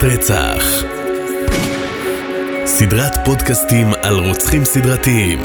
[0.00, 0.64] פודקאסט רצח.
[2.64, 5.38] סדרת פודקאסטים על רוצחים סדרתיים,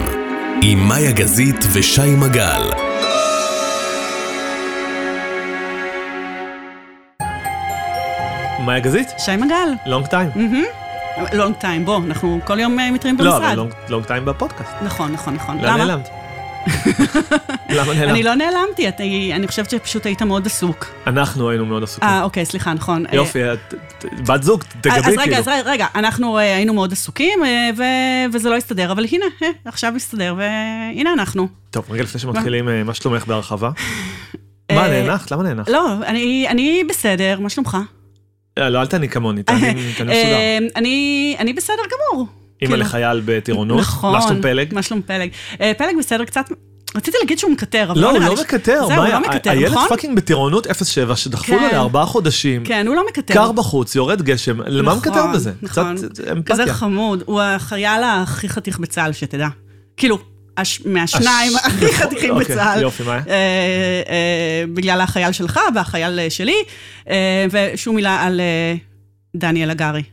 [0.61, 2.61] עם מאיה גזית ושי מגל.
[8.65, 9.07] מאיה גזית?
[9.17, 9.69] שי מגל.
[9.85, 10.29] Long time.
[11.33, 13.59] Long time, בוא, אנחנו כל יום אה, מתראים לא, במשרד.
[13.59, 14.71] אבל long time בפודקאסט.
[14.81, 15.57] נכון, נכון, נכון.
[17.75, 17.99] לאן נעלמת?
[18.01, 18.23] למה אני?
[18.23, 19.01] לא נעלמתי, את-
[19.35, 20.85] אני חושבת שפשוט היית מאוד עסוק.
[21.07, 22.09] אנחנו היינו מאוד עסוקים.
[22.09, 23.05] אה, אוקיי, סליחה, נכון.
[23.05, 25.35] אה, יופי, את- ת- בת זוג, תגבי אז רגע, כאילו.
[25.37, 29.47] אז רגע, אנחנו אה, היינו מאוד עסוקים, אה, ו- וזה לא הסתדר, אבל הנה, אה,
[29.65, 31.47] עכשיו הסתדר, והנה אנחנו.
[31.71, 33.69] טוב, רגע לפני שמתחילים, אה, מה שלומך בהרחבה?
[34.71, 35.31] מה, אה, נאנחת?
[35.31, 35.69] למה נאנחת?
[35.69, 37.77] לא, אני אני בסדר, מה שלומך?
[38.57, 40.11] אה, לא, אל תעני כמוני, תעני מסודר.
[40.11, 41.73] אה, אני אני בסדר
[42.13, 42.27] גמור.
[42.61, 44.13] אימא כאילו- לחייל בטירונות, נכון.
[44.13, 44.73] מה שלום פלג?
[44.73, 45.29] מה שלום פלג?
[45.61, 46.45] אה, פלג בסדר קצת,
[46.95, 49.87] רציתי להגיד שהוא מקטר, אבל לא, הוא לא מקטר, זהו, הוא לא מקטר, הילד נכון?
[49.89, 51.69] fucking בטירונות 07 שדחפו לו כן.
[51.75, 53.33] לארבעה חודשים, כן, הוא לא מקטר.
[53.33, 55.51] קר בחוץ, יורד גשם, למה נכון, מקטר בזה?
[55.61, 55.95] נכון.
[56.45, 56.73] קצת כזה.
[56.73, 59.47] חמוד, הוא החייל הכי חתיך בצה"ל, שתדע.
[59.97, 60.17] כאילו,
[60.57, 60.81] הש...
[60.85, 62.81] מהשניים הש- הכי חתיכים אוקיי, בצה"ל.
[62.81, 63.11] יופי, מה?
[63.11, 66.55] אה, אה, בגלל החייל שלך והחייל שלי,
[67.51, 68.41] ושום מילה על
[69.35, 70.03] דניאל הגרי.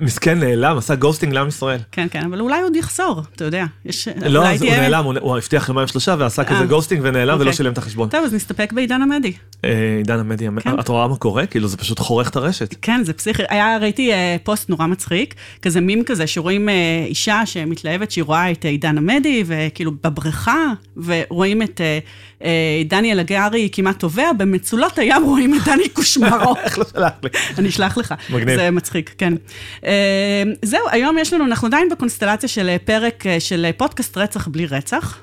[0.00, 1.78] מסכן נעלם, עשה ghosting לעם ישראל.
[1.92, 3.64] כן, כן, אבל אולי הוא עוד יחזור, אתה יודע.
[3.84, 4.08] יש...
[4.26, 6.66] לא, אז הוא תהיה- נעלם, הוא- הוא הבטיח יומיים שלושה ועשה כזה אה.
[6.66, 7.52] ghosting ונעלם ולא אוקיי.
[7.52, 8.08] שילם את החשבון.
[8.08, 9.32] טוב, אז נסתפק בעידן עמדי.
[9.64, 10.80] אה, עידן עמדי, כן.
[10.80, 11.46] את רואה מה קורה?
[11.46, 12.74] כאילו זה פשוט חורך את הרשת.
[12.82, 13.42] כן, זה פסיכי.
[13.48, 16.74] היה, ראיתי אה, פוסט נורא מצחיק, כזה מים כזה, שרואים אה,
[17.06, 20.66] אישה שמתלהבת שהיא רואה את אה, עידן עמדי, וכאילו בבריכה,
[20.96, 21.98] ורואים את אה,
[22.44, 22.50] אה,
[22.88, 26.54] דניאל הגרי כמעט טובע, במצולות הים רואים את דני קושמרו.
[26.64, 27.28] איך לא שלח לי?
[27.58, 28.14] אני אשלח לך.
[28.30, 28.56] מגניב.
[28.56, 29.34] זה מצחיק, כן.
[29.84, 34.18] אה, זהו, היום יש לנו, אנחנו עדיין בקונסטלציה של אה, פרק אה, של אה, פודקאסט
[34.18, 35.18] רצח בלי רצח.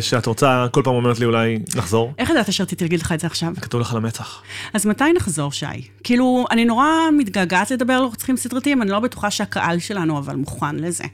[0.00, 2.14] שאת רוצה, כל פעם אומרת לי אולי נחזור.
[2.18, 3.52] איך ידעת שרציתי להגיד לך את זה עכשיו?
[3.60, 4.42] כתוב לך על המצח.
[4.74, 5.66] אז מתי נחזור, שי?
[6.04, 6.86] כאילו, אני נורא
[7.18, 11.04] מתגעגעת לדבר על רוצחים סדרתיים, אני לא בטוחה שהקהל שלנו אבל מוכן לזה.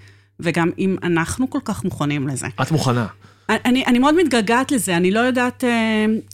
[0.40, 2.46] וגם אם אנחנו כל כך מוכנים לזה.
[2.62, 3.06] את מוכנה.
[3.48, 5.64] אני, אני מאוד מתגעגעת לזה, אני לא יודעת...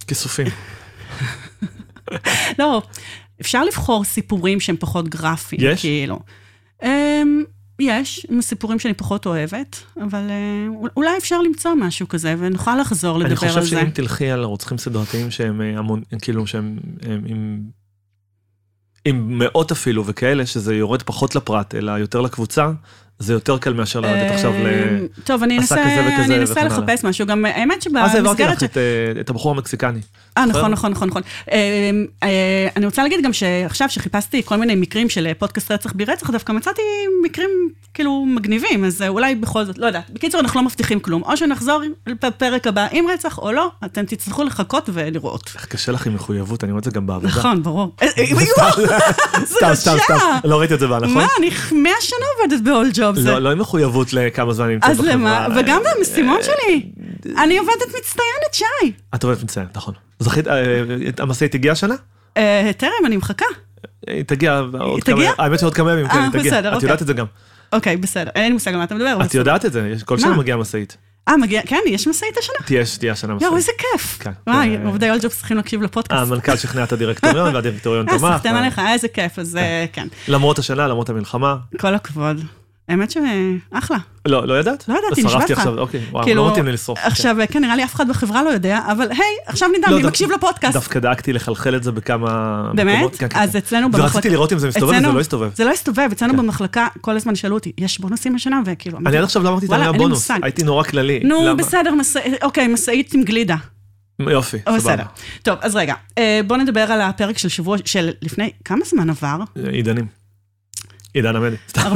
[0.06, 0.46] כיסופים.
[2.58, 2.82] לא,
[3.42, 5.62] אפשר לבחור סיפורים שהם פחות גרפיים.
[5.64, 5.80] יש?
[5.80, 6.20] כאילו.
[6.82, 7.22] אה,
[7.78, 10.66] יש, עם סיפורים שאני פחות אוהבת, אבל אה,
[10.96, 13.60] אולי אפשר למצוא משהו כזה, ונוכל לחזור לדבר אני על זה.
[13.60, 17.62] חושב שאם תלכי על רוצחים סדרתיים שהם אה, המון, כאילו שהם הם עם...
[19.04, 22.70] עם מאות אפילו וכאלה, שזה יורד פחות לפרט, אלא יותר לקבוצה,
[23.18, 24.66] זה יותר קל מאשר לרדת עכשיו ל...
[24.66, 26.78] אה, טוב, אני עשה אנסה, כזה וכזה אני אנסה וכן הלאה.
[26.78, 27.26] לחפש משהו.
[27.26, 28.62] גם האמת אז העברתי שבמסגרת...
[28.62, 30.00] לך את, אה, את הבחור המקסיקני.
[30.38, 30.46] אה?
[30.46, 31.22] נכון, נכון, נכון, נכון.
[31.52, 31.90] אה,
[32.22, 36.04] אה, אני רוצה להגיד גם שעכשיו שחיפשתי כל מיני מקרים של אה, פודקאסט רצח בלי
[36.04, 36.82] רצח, דווקא מצאתי
[37.24, 37.50] מקרים
[37.94, 40.10] כאילו מגניבים, אז אה, אולי בכל זאת, לא יודעת.
[40.10, 41.22] בקיצור, אנחנו לא מבטיחים כלום.
[41.22, 45.50] או שנחזור בפרק הבא עם רצח, או לא, אתם תצטרכו לחכות ולראות.
[45.54, 47.28] איך קשה לך עם מחויבות, אני רואה את זה גם בעבודה.
[47.28, 47.94] נכון, ברור.
[48.02, 48.08] אה,
[49.62, 50.14] אה, סתם, סתם.
[50.44, 51.14] לא ראיתי את זה בה, נכון?
[51.14, 53.18] מה, אני מאה שנה עובדת בהול ג'וב.
[53.18, 55.12] לא, לא עם מחויבות לכמה זמן נמצאת אז בחברה.
[55.14, 55.46] למה?
[55.56, 56.90] וגם אה, במשימות שלי.
[57.38, 58.92] אני עובדת מצטיינת, שי.
[59.14, 59.94] את עובדת מצוין, נכון.
[60.20, 60.82] זכית, אה,
[61.18, 61.94] המשאית הגיעה השנה?
[62.36, 63.46] אה, טרם, אני מחכה.
[64.06, 65.04] היא תגיע עוד?
[65.04, 66.58] כמה, האמת שעוד כמה ימים, כן, אה, היא תגיע.
[66.58, 66.86] את אוקיי.
[66.86, 67.26] יודעת את זה גם.
[67.72, 68.30] אוקיי, בסדר.
[68.34, 69.18] אין לי מושג על מה אתה מדבר.
[69.24, 70.36] את יודעת את זה, כל שנה?
[70.36, 70.96] מגיעה משאית.
[71.28, 72.56] אה, מגיע, כן, יש משאית השנה?
[72.66, 73.46] תהיה תהיה השנה משאית.
[73.46, 74.18] יואו, איזה כיף.
[74.20, 74.30] כן.
[74.46, 76.22] וואי, אה, עובדי אולג'וב צריכים להקשיב לפודקאסט.
[76.22, 78.30] המנכ"ל שכנע את הדירקטוריון והדירקטוריון אה, תמך.
[78.36, 80.08] סחטיין ו- עליך, איזה כיף, אז אה, כן.
[80.28, 81.56] למרות השנה, למרות המלחמה.
[81.78, 82.40] כל הכבוד.
[82.92, 83.96] האמת שאחלה.
[84.26, 84.84] לא, לא ידעת?
[84.88, 85.58] לא ידעתי, נשבע שרפתי לך.
[85.58, 86.98] עכשיו, אוקיי, וואו, כאילו, לא מתאים לי לשרוף.
[87.02, 90.02] עכשיו, כן, נראה לי אף אחד בחברה לא יודע, אבל היי, עכשיו נדע לא, מי
[90.02, 90.74] דו- מקשיב לפודקאסט.
[90.74, 92.62] דווקא דאגתי לחלחל את זה בכמה...
[92.74, 93.16] באמת?
[93.16, 93.58] כן, כן, אז כן.
[93.58, 95.50] אצלנו ורציתי לראות אם זה מסתובב, אצלנו- לא הסתובב.
[95.54, 96.38] זה לא הסתובב, אצלנו כן.
[96.38, 98.60] במחלקה כל הזמן שאלו אותי, יש בונוסים השנה?
[98.66, 100.30] וכאילו, אני עד עכשיו לא אמרתי את המילה בונוס.
[100.42, 101.20] הייתי נורא כללי.
[101.24, 101.56] נו?
[101.56, 101.90] בסדר,
[102.42, 103.56] אוקיי, משאית עם גלידה.
[104.20, 104.76] יופי, סבבה.
[104.76, 105.02] בסדר.
[105.42, 109.36] טוב, אז רגע, אה, בוא נדבר על הפרק של שבוע, של לפני, כמה זמן עבר?
[109.72, 110.21] עידנים.
[111.14, 111.56] עידן עמדי.
[111.68, 111.92] סתם.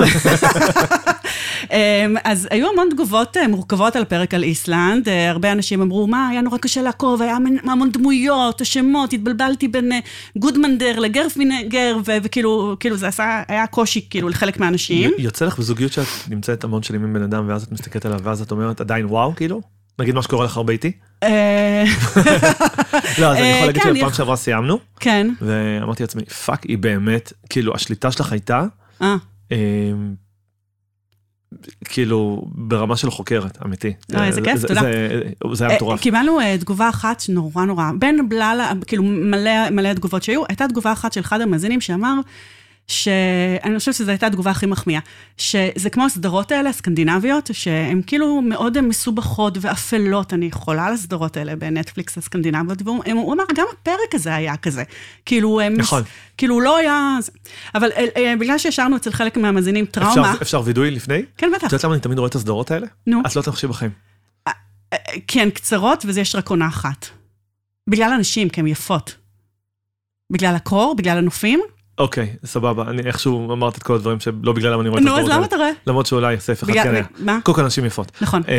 [1.72, 5.09] אמ, אז היו המון תגובות אה, מורכבות על הפרק על איסלנד.
[5.09, 9.92] אה, הרבה אנשים אמרו, מה, היה נורא קשה לעקוב, היה המון- דמויות, השמות, התבלבלתי בין
[9.92, 9.98] אה,
[10.36, 15.10] גודמנדר לגרפינגר, וכאילו, כאילו זה עשה, היה קושי כאילו לחלק מהאנשים.
[15.19, 18.41] יוצא לך בזוגיות שאת נמצאת המון שנים עם בן אדם ואז את מסתכלת עליו ואז
[18.42, 19.60] את אומרת עדיין וואו כאילו?
[19.98, 20.92] נגיד מה שקורה לך הרבה איתי?
[21.22, 21.27] לא,
[23.27, 27.74] אז אני יכול להגיד כן, שבפעם שעברה סיימנו כן, ואמרתי לעצמי fuck היא באמת כאילו
[27.74, 28.65] השליטה שלך הייתה
[29.03, 29.16] אה,
[29.53, 29.57] אה,
[31.84, 33.93] כאילו ברמה של חוקרת אמיתי.
[34.15, 34.81] אה, איזה זה- כיף, תודה.
[35.54, 36.01] זה- היה אה, מטורף.
[36.01, 40.93] קיבלנו אה, תגובה אחת נורא נורא, בין בלל, כאילו מלא, מלא תגובות שהיו, הייתה תגובה
[40.93, 42.15] אחת של אחד המאזינים שאמר,
[42.88, 45.00] שאני חושבת שזו הייתה התגובה הכי מחמיאה,
[45.38, 51.56] שזה כמו הסדרות האלה, הסקנדינביות, שהן כאילו מאוד מסובכות ואפלות, אני חולה על הסדרות האלה
[51.56, 53.04] בנטפליקס הסקנדינביות, והוא
[53.34, 54.83] אמר, גם הפרק הזה היה כזה.
[55.27, 56.03] כאילו, הם- נכון.
[56.36, 57.18] כאילו, הוא לא היה...
[57.74, 61.22] אבל אה, אה, בגלל שהשארנו אצל חלק מהמאזינים טראומה, אפשר- אפשר וידוי לפני?
[61.36, 61.66] כן, בטח.
[61.66, 62.86] את יודעת למה אני תמיד רואה את הסדרות האלה?
[63.06, 63.21] נו.
[63.27, 63.91] את לא תחשבי בחיים.
[65.27, 67.06] כן, קצרות, ויש רק עונה אחת.
[67.91, 69.16] בגלל הנשים, כי הן יפות.
[70.33, 71.60] בגלל הקור, בגלל הנופים.
[71.98, 72.91] אוקיי, סבבה.
[72.91, 75.45] אני איכשהו אמרת את כל הדברים שלא בגללם אני רואה את נו, אז למה.
[75.47, 75.71] אתה רואה?
[75.87, 77.04] למרות שאולי בגלל- כן היה.
[77.19, 77.39] מה?
[77.43, 78.13] קודם כל נשים יפות.
[78.21, 78.43] נכון.
[78.48, 78.54] אה,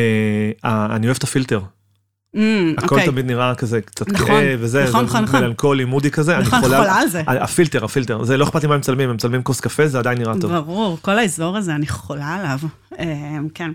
[0.65, 1.59] אה, אני אוהב את הפילטר.
[2.35, 2.39] Mm,
[2.77, 3.05] הכל אוקיי.
[3.11, 5.41] תמיד נראה כזה קצת נכון, כאב וזה, נכון, נכון, נכון.
[5.41, 6.37] מלנכולי, מודי כזה.
[6.37, 7.23] נכון, חולה- על זה.
[7.27, 8.23] הפילטר, הפילטר.
[8.23, 10.51] זה לא אכפת לי מה הם מצלמים, הם מצלמים כוס קפה, זה עדיין נראה טוב.
[10.55, 12.59] ברור, כל האזור הזה, אני חולה עליו.
[12.99, 13.05] אה,
[13.53, 13.71] כן.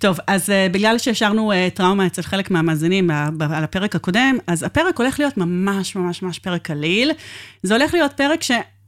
[0.00, 5.36] טוב, אז בגלל שהשארנו טראומה אצל חלק מהמאזינים על הפרק הקודם, אז הפרק הולך להיות
[5.36, 7.10] ממש ממש ממש פרק קליל.
[7.62, 8.42] זה הולך להיות פרק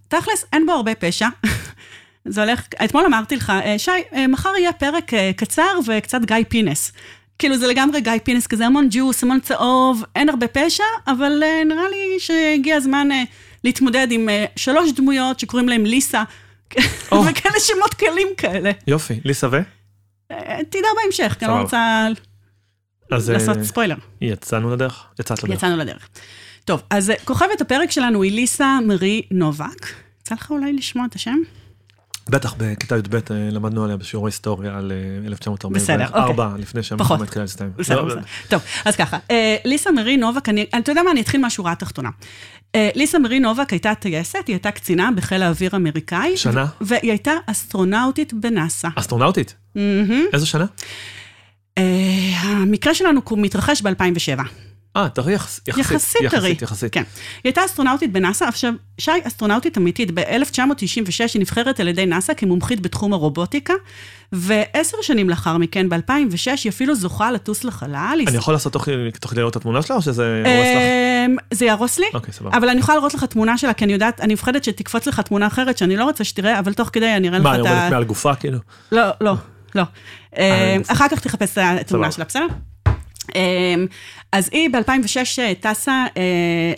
[0.06, 1.28] שתכלס אין בו הרבה פשע.
[2.28, 6.36] זה הולך, אתמול אמרתי לך, אה, שי, אה, מחר יהיה פרק אה, קצר וקצת גיא
[6.48, 6.92] פינס.
[7.38, 11.64] כאילו זה לגמרי גיא פינס כזה, המון ג'וס, המון צהוב, אין הרבה פשע, אבל אה,
[11.64, 13.08] נראה לי שהגיע הזמן
[13.64, 16.22] להתמודד עם שלוש דמויות שקוראים להם ליסה,
[17.12, 17.24] או.
[17.26, 18.70] וכאלה שמות קלים כאלה.
[18.86, 19.56] יופי, ליסה ו?
[20.70, 21.60] תדע בהמשך, כי אני לא.
[21.60, 22.08] רוצה
[23.12, 23.96] אז לעשות ספוילר.
[24.20, 25.04] יצאנו לדרך?
[25.20, 25.56] יצאת לדרך.
[25.56, 26.08] יצאנו לדרך.
[26.66, 29.86] טוב, אז אה, כוכבת הפרק שלנו היא ליסה מרי נובק.
[30.20, 31.36] יצא לך אולי לשמוע את השם?
[32.28, 36.84] בטח, בכיתה י"ב אה, למדנו עליה בשיעורי היסטוריה על אה, 1944, בסדר, לפני פחות.
[36.84, 37.70] שהמלחמה התחילה להסתיים.
[37.76, 38.20] בסדר, לא, בסדר.
[38.48, 42.10] טוב, אז ככה, אה, ליסה מרי נובק, אני, אתה יודע מה, אני אתחיל מהשורה התחתונה.
[42.74, 46.36] אה, ליסה מרי נובק הייתה טייסת, היא הייתה קצינה בחיל האוויר האמריקאי.
[46.36, 46.66] שנה?
[46.80, 48.88] והיא הייתה אסטרונאוטית בנאסא.
[48.96, 49.54] אסטרונאוטית?
[49.74, 50.24] מהמם.
[50.32, 50.66] איזה שנה?
[51.78, 51.84] אה,
[52.42, 54.65] המקרה שלנו מתרחש ב-2007.
[54.96, 55.78] אה, טרי יחס- יחסית.
[55.90, 56.38] יחסית טרי.
[56.50, 56.92] יחסית, יחסית.
[56.92, 57.02] כן.
[57.16, 58.44] היא הייתה אסטרונאוטית בנאסא.
[58.44, 60.20] עכשיו, שי, אסטרונאוטית אמיתית, ב-1996
[61.34, 63.74] היא נבחרת על ידי נאסא כמומחית בתחום הרובוטיקה,
[64.32, 65.96] ועשר שנים לאחר מכן, ב-2006,
[66.64, 68.20] היא אפילו זוכה לטוס לחלל.
[68.28, 70.82] אני יכול לעשות תוך כדי לראות את התמונה שלה, או שזה הורס לך?
[71.26, 72.56] אמ, זה יהרוס לי, אוקיי, סבבה.
[72.58, 75.46] אבל אני יכולה להראות לך תמונה שלה, כי אני יודעת, אני מפחדת שתקפוץ לך תמונה
[75.46, 77.70] אחרת שאני לא רוצה שתראה, אבל תוך כדי אני אראה לך מה, את ה...
[77.70, 78.58] עומדת מעל גופה, כאילו?
[78.92, 79.34] לא, לא,
[79.74, 79.82] לא.
[80.38, 82.12] אה, אמ, אחר כך תחפש את התמונה.
[82.12, 82.46] שלה, בסדר?
[83.34, 83.86] אמ,
[84.32, 86.22] אז היא ב-2006 טסה אה,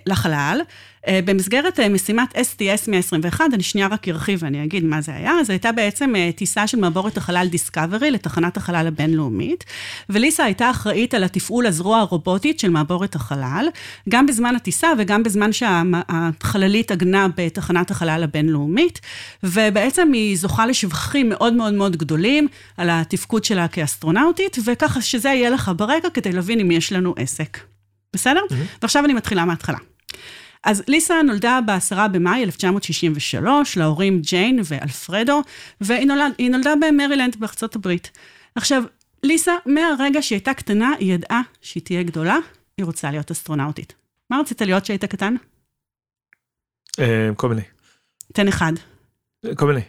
[0.06, 0.60] לחלל.
[1.06, 5.32] אה, במסגרת אה, משימת STS 121, אני שנייה רק ארחיב ואני אגיד מה זה היה,
[5.44, 9.64] זו הייתה בעצם אה, טיסה של מעבורת החלל דיסקאברי לתחנת החלל הבינלאומית,
[10.08, 13.68] וליסה הייתה אחראית על התפעול הזרוע הרובוטית של מעבורת החלל,
[14.08, 19.00] גם בזמן הטיסה וגם בזמן שהחללית עגנה בתחנת החלל הבינלאומית,
[19.42, 25.50] ובעצם היא זוכה לשבחים מאוד מאוד מאוד גדולים על התפקוד שלה כאסטרונאוטית, וככה שזה יהיה
[25.50, 27.58] לך ברקע כדי להבין אם יש לנו עסק.
[28.12, 28.40] בסדר?
[28.82, 29.78] ועכשיו אני מתחילה מההתחלה.
[30.64, 35.42] אז ליסה נולדה ב-10 במאי 1963 להורים ג'יין ואלפרדו,
[35.80, 38.10] והיא נולד, נולדה במרילנד בארצות הברית.
[38.54, 38.82] עכשיו,
[39.22, 42.36] ליסה, מהרגע שהיא הייתה קטנה, היא ידעה שהיא תהיה גדולה,
[42.78, 43.94] היא רוצה להיות אסטרונאוטית.
[44.30, 45.34] מה רצית להיות כשהיית קטן?
[47.00, 47.62] אה, כל מיני.
[48.32, 48.72] תן אחד.
[49.56, 49.80] כל מיני.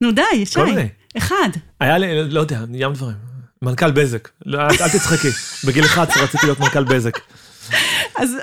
[0.00, 0.54] נו די, שי.
[0.54, 0.88] כל מיני.
[1.16, 1.48] אחד.
[1.80, 3.16] היה לי, לא יודע, ים דברים.
[3.62, 4.28] מנכ"ל בזק.
[4.46, 5.28] לא, אל תצחקי.
[5.66, 7.18] בגיל 11 רציתי להיות מנכ"ל בזק.
[8.16, 8.36] אז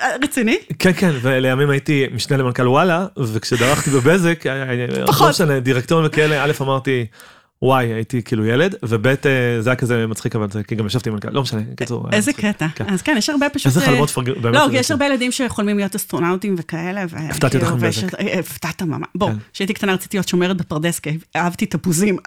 [0.00, 0.56] אה, רציני?
[0.78, 5.22] כן, כן, ולימים הייתי משנה למנכ"ל וואלה, וכשדרכתי בבזק, היה- היה- פחות.
[5.22, 7.06] לא משנה, דירקטוריון וכאלה, א' אמרתי,
[7.62, 9.14] וואי, הייתי כאילו ילד, וב' אה,
[9.60, 12.06] זה היה כזה מצחיק, אבל זה, כי גם ישבתי עם מנכ"ל, לא משנה, קיצור.
[12.12, 12.32] איזה.
[12.32, 12.66] קטע.
[12.74, 12.84] כן.
[12.88, 13.66] אז כן, יש הרבה פשוט...
[13.66, 14.10] איזה אה, חלומות
[14.42, 14.54] באמת.
[14.54, 14.90] לא, כי יש.
[14.90, 17.04] הרבה ילדים שחולמים להיות אסטרונאוטים וכאלה.
[17.10, 18.14] ו- הפתעתי אותך כאילו, עם ויש- בזק.
[18.14, 19.08] אה, הפתעת ממש.
[19.14, 19.36] בוא, כן.
[19.52, 22.16] כשהייתי קטנה רציתי להיות שומרת בפרדס, כי אהבתי תפוזים,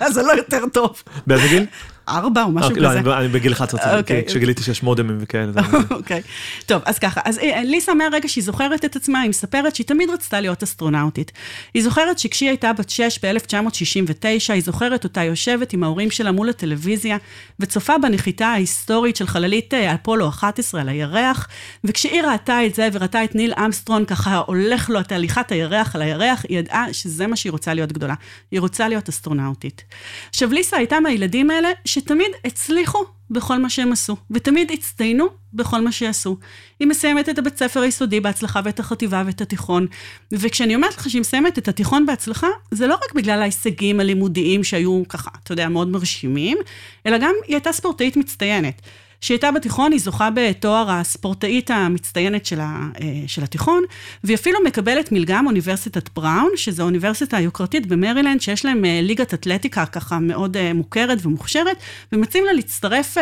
[0.00, 1.02] אז זה לא יותר טוב.
[1.26, 1.66] באיזה גיל?
[2.08, 2.98] ארבע או משהו אוקיי, לא, כזה.
[3.00, 4.24] אני- אני בגיל 11, רציתי, אוקיי.
[4.26, 5.52] כשגיליתי שיש מודמים וכאלה.
[5.90, 6.22] אוקיי.
[6.66, 10.10] טוב, אז ככה, אז אה, ליסה מהרגע שהיא זוכרת את עצמה, היא מספרת שהיא תמיד
[10.10, 11.32] רצתה להיות אסטרונאוטית.
[11.74, 16.48] היא זוכרת שכשהיא הייתה בת 6 ב-1969, היא זוכרת אותה יושבת עם ההורים שלה מול
[16.48, 17.16] הטלוויזיה,
[17.60, 21.48] וצופה בנחיתה ההיסטורית של חללית אה, אפולו 11 על הירח,
[21.84, 26.02] וכשהיא ראתה את זה וראתה את ניל אמסטרון ככה הולך לו את הליכת הירח על
[26.02, 28.14] הירח, היא ידעה שזה מה שהיא רוצה להיות גדולה.
[28.50, 29.82] היא רוצה להיות אסטרונאוטית.
[30.30, 35.92] עכשיו, ליסה הייתה מהילדים האלה שתמיד הצליחו בכל מה שהם עשו, ותמיד הצטיינו בכל מה
[35.92, 36.36] שעשו.
[36.80, 39.86] היא מסיימת את הבית ספר היסודי בהצלחה ואת החטיבה ואת התיכון.
[40.32, 45.02] וכשאני אומרת לך שהיא מסיימת את התיכון בהצלחה, זה לא רק בגלל ההישגים הלימודיים שהיו
[45.08, 46.58] ככה, אתה יודע, מאוד מרשימים,
[47.06, 48.82] אלא גם היא הייתה ספורטאית מצטיינת.
[49.24, 53.82] כשהיא הייתה בתיכון, היא זוכה בתואר הספורטאית המצטיינת של, ה, אה, של התיכון,
[54.24, 59.86] והיא אפילו מקבלת מלגה מאוניברסיטת בראון, שזו אוניברסיטה יוקרתית במרילנד, שיש להם אה, ליגת אתלטיקה
[59.86, 61.76] ככה מאוד אה, מוכרת ומוכשרת,
[62.12, 63.16] ומציעים לה להצטרף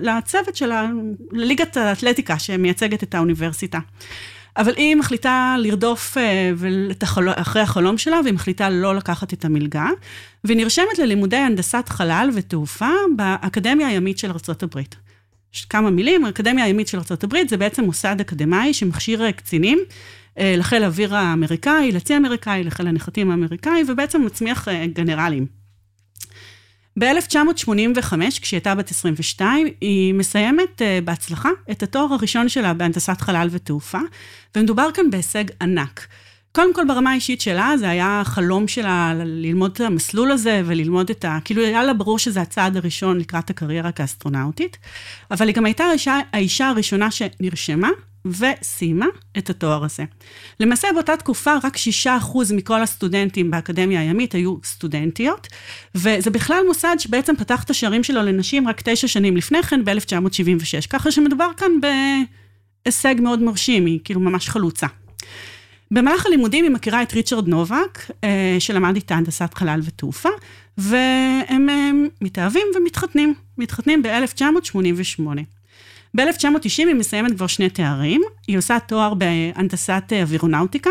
[0.00, 0.90] לצוות של ה-
[1.32, 3.78] לליגת האתלטיקה שמייצגת את האוניברסיטה.
[4.56, 6.52] אבל היא מחליטה לרדוף אה,
[7.34, 9.86] אחרי החלום שלה, והיא מחליטה לא לקחת את המלגה,
[10.44, 14.80] והיא נרשמת ללימודי הנדסת חלל ותעופה באקדמיה הימית של ארה"ב.
[15.54, 19.78] יש כמה מילים, האקדמיה הימית של ארה"ב זה בעצם מוסד אקדמאי שמכשיר אה, קצינים
[20.38, 25.63] אה, לחיל האוויר האמריקאי, לצי האמריקאי, לחיל הנחתים האמריקאי, ובעצם מצמיח גנרלים.
[26.98, 33.48] ב-1985, כשהיא הייתה בת 22, היא מסיימת uh, בהצלחה את התואר הראשון שלה בהנדסת חלל
[33.50, 33.98] ותעופה,
[34.56, 36.06] ומדובר כאן בהישג ענק.
[36.52, 41.24] קודם כל, ברמה האישית שלה, זה היה חלום שלה ללמוד את המסלול הזה וללמוד את
[41.24, 41.38] ה...
[41.44, 44.78] כאילו, היה לה ברור שזה הצעד הראשון לקראת הקריירה כאסטרונאוטית,
[45.30, 47.88] אבל היא גם הייתה האישה, האישה הראשונה שנרשמה
[48.26, 49.06] וסיימה
[49.38, 50.04] את התואר הזה.
[50.60, 51.76] למעשה באותה תקופה רק
[52.06, 52.08] 6%
[52.54, 55.48] מכל הסטודנטים באקדמיה הימית היו סטודנטיות,
[55.94, 60.86] וזה בכלל מוסד שבעצם פתח את השערים שלו לנשים רק תשע שנים לפני כן, ב-1976,
[60.90, 61.72] ככה שמדובר כאן
[62.84, 64.86] בהישג מאוד מרשים, היא כאילו ממש חלוצה.
[65.90, 70.28] במהלך הלימודים היא מכירה את ריצ'רד נובק, אה, שלמד איתה הנדסת חלל ותעופה,
[70.78, 75.20] והם הם, מתאהבים ומתחתנים, מתחתנים ב-1988.
[76.16, 80.90] ב-1990 היא מסיימת כבר שני תארים, היא עושה תואר בהנדסת אה, אווירונאוטיקה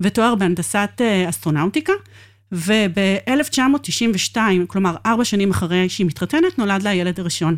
[0.00, 1.92] ותואר בהנדסת אה, אסטרונאוטיקה,
[2.52, 4.36] וב-1992,
[4.66, 7.56] כלומר ארבע שנים אחרי שהיא מתחתנת, נולד לה הילד הראשון.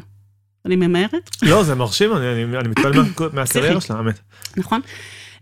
[0.66, 1.30] אני ממהרת?
[1.42, 3.02] לא, זה מרשים, אני, אני, אני מתפעל מה-
[3.32, 3.80] מהקריירה.
[3.80, 4.18] שלה, האמת.
[4.56, 4.80] נכון?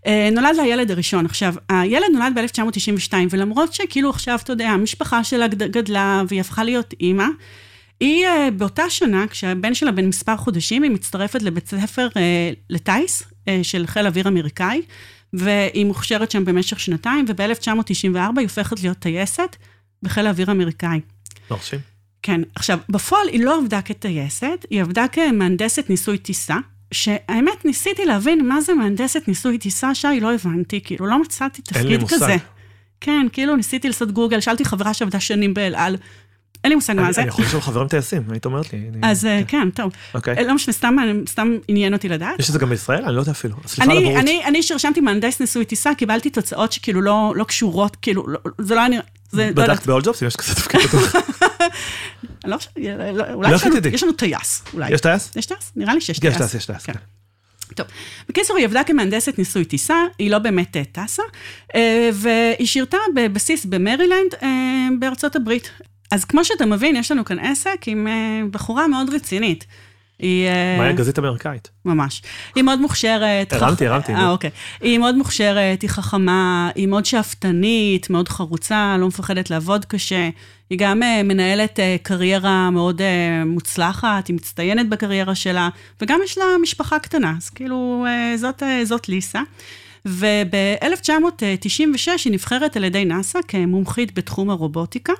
[0.07, 1.25] אה, נולד לה הילד הראשון.
[1.25, 6.63] עכשיו, הילד נולד ב-1992, ולמרות שכאילו עכשיו, אתה יודע, המשפחה שלה גד- גדלה והיא הפכה
[6.63, 7.25] להיות אימא,
[8.03, 13.23] היא אה, באותה שנה, כשהבן שלה בן מספר חודשים, היא מצטרפת לבית ספר אה, לטיס
[13.47, 14.81] אה, של חיל אוויר אמריקאי,
[15.33, 19.55] והיא מוכשרת שם במשך שנתיים, וב-1994 היא הופכת להיות טייסת
[20.01, 20.99] בחיל האוויר האמריקאי.
[21.51, 21.79] מרשים.
[22.21, 26.57] כן, עכשיו, בפועל היא לא עבדה כטייסת, היא עבדה כמהנדסת ניסוי טיסה,
[26.93, 31.87] שהאמת, ניסיתי להבין מה זה מהנדסת ניסוי טיסה, שי, לא הבנתי, כאילו, לא מצאתי אין
[31.87, 32.15] לי תפקיד מושג.
[32.15, 32.35] כזה.
[33.01, 35.97] כן, כאילו, ניסיתי לעשות גוגל, שאלתי חברה שעבדה שנים באל על,
[36.63, 37.21] אין לי מושג מה זה.
[37.21, 38.79] אני יכול לשאול חברים טייסים, היית אומרת לי.
[39.03, 39.91] אז אה, כן, טוב.
[40.13, 40.43] אוקיי.
[40.47, 40.95] לא משנה, סתם
[41.29, 42.39] סתם עניין אותי לדעת.
[42.39, 43.05] יש את זה גם בישראל?
[43.05, 43.55] אני לא יודע אפילו.
[43.67, 44.21] סליחה על אני, הבורות.
[44.47, 48.79] אני, שרשמתי מהנדס ניסוי טיסה, קיבלתי תוצאות שכאילו לא, לא קשורות, כאילו, לא, זה לא
[48.79, 49.03] היה נראה,
[49.33, 50.81] לא בדקת jobs אם יש כזה תפקיד
[52.45, 52.73] לא חושבת,
[53.13, 54.93] לא- אולי יש לנו- טייס, אולי.
[54.93, 55.31] יש טייס?
[55.35, 55.71] יש טייס?
[55.75, 56.37] נראה לי שיש יש טייס.
[56.37, 56.83] טייס, יש טייס.
[56.85, 56.93] כן.
[56.93, 56.99] כן.
[57.75, 57.87] טוב,
[58.29, 61.23] בקיצור, היא עבדה כמהנדסת ניסוי טיסה, היא לא באמת אה, טסה,
[61.75, 64.47] אה, והיא שירתה בבסיס במרילנד אה,
[64.99, 65.71] בארצות הברית.
[66.13, 69.65] אז כמו שאתה מבין, יש לנו כאן עסק עם אה, בחורה מאוד רצינית.
[70.19, 70.47] היא...
[70.77, 71.69] מה היה גזית אמריקאית?
[71.85, 72.21] ממש.
[72.55, 73.53] היא מאוד מוכשרת.
[73.53, 74.29] הרמתי, הרמתי, אה.
[74.29, 74.49] אוקיי.
[74.81, 80.29] היא מאוד מוכשרת, היא חכמה, היא מאוד שאפתנית, מאוד חרוצה, לא מפחדת לעבוד קשה.
[80.69, 83.01] היא גם אה, מנהלת אה, קריירה מאוד
[83.45, 85.69] מוצלחת, היא מצטיינת בקריירה שלה,
[86.01, 88.05] וגם יש לה משפחה קטנה, אז כאילו,
[88.35, 89.41] זאת, זאת ליסה.
[90.05, 90.11] וב-1996
[92.25, 95.13] היא נבחרת על ידי נאס"א כמומחית בתחום הרובוטיקה,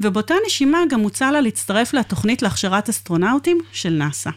[0.00, 4.30] ובאותה נשימה גם הוצע לה להצטרף לתוכנית להכשרת אסטרונאוטים של נאס"א.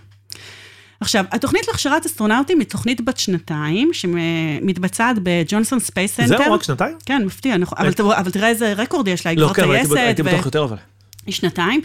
[0.99, 6.37] עכשיו, התוכנית להכשרת אסטרונאוטים היא תוכנית בת שנתיים, שמתבצעת ב-Johnson Space Center.
[6.37, 6.97] זהו, רק שנתיים?
[7.05, 7.77] כן, מפתיע, נכון.
[7.77, 10.07] אבל, אבל תראה איזה רקורד יש לה, היא לא, כבר כן, אבל הייתי ב- טייסת.
[10.07, 10.77] הייתי בטוח יותר אבל.
[11.25, 11.81] היא שנתיים.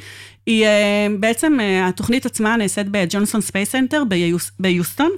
[0.46, 5.10] היא אה, בעצם, אה, התוכנית עצמה נעשית ב-Johnson Space Center ביוס- ביוסטון,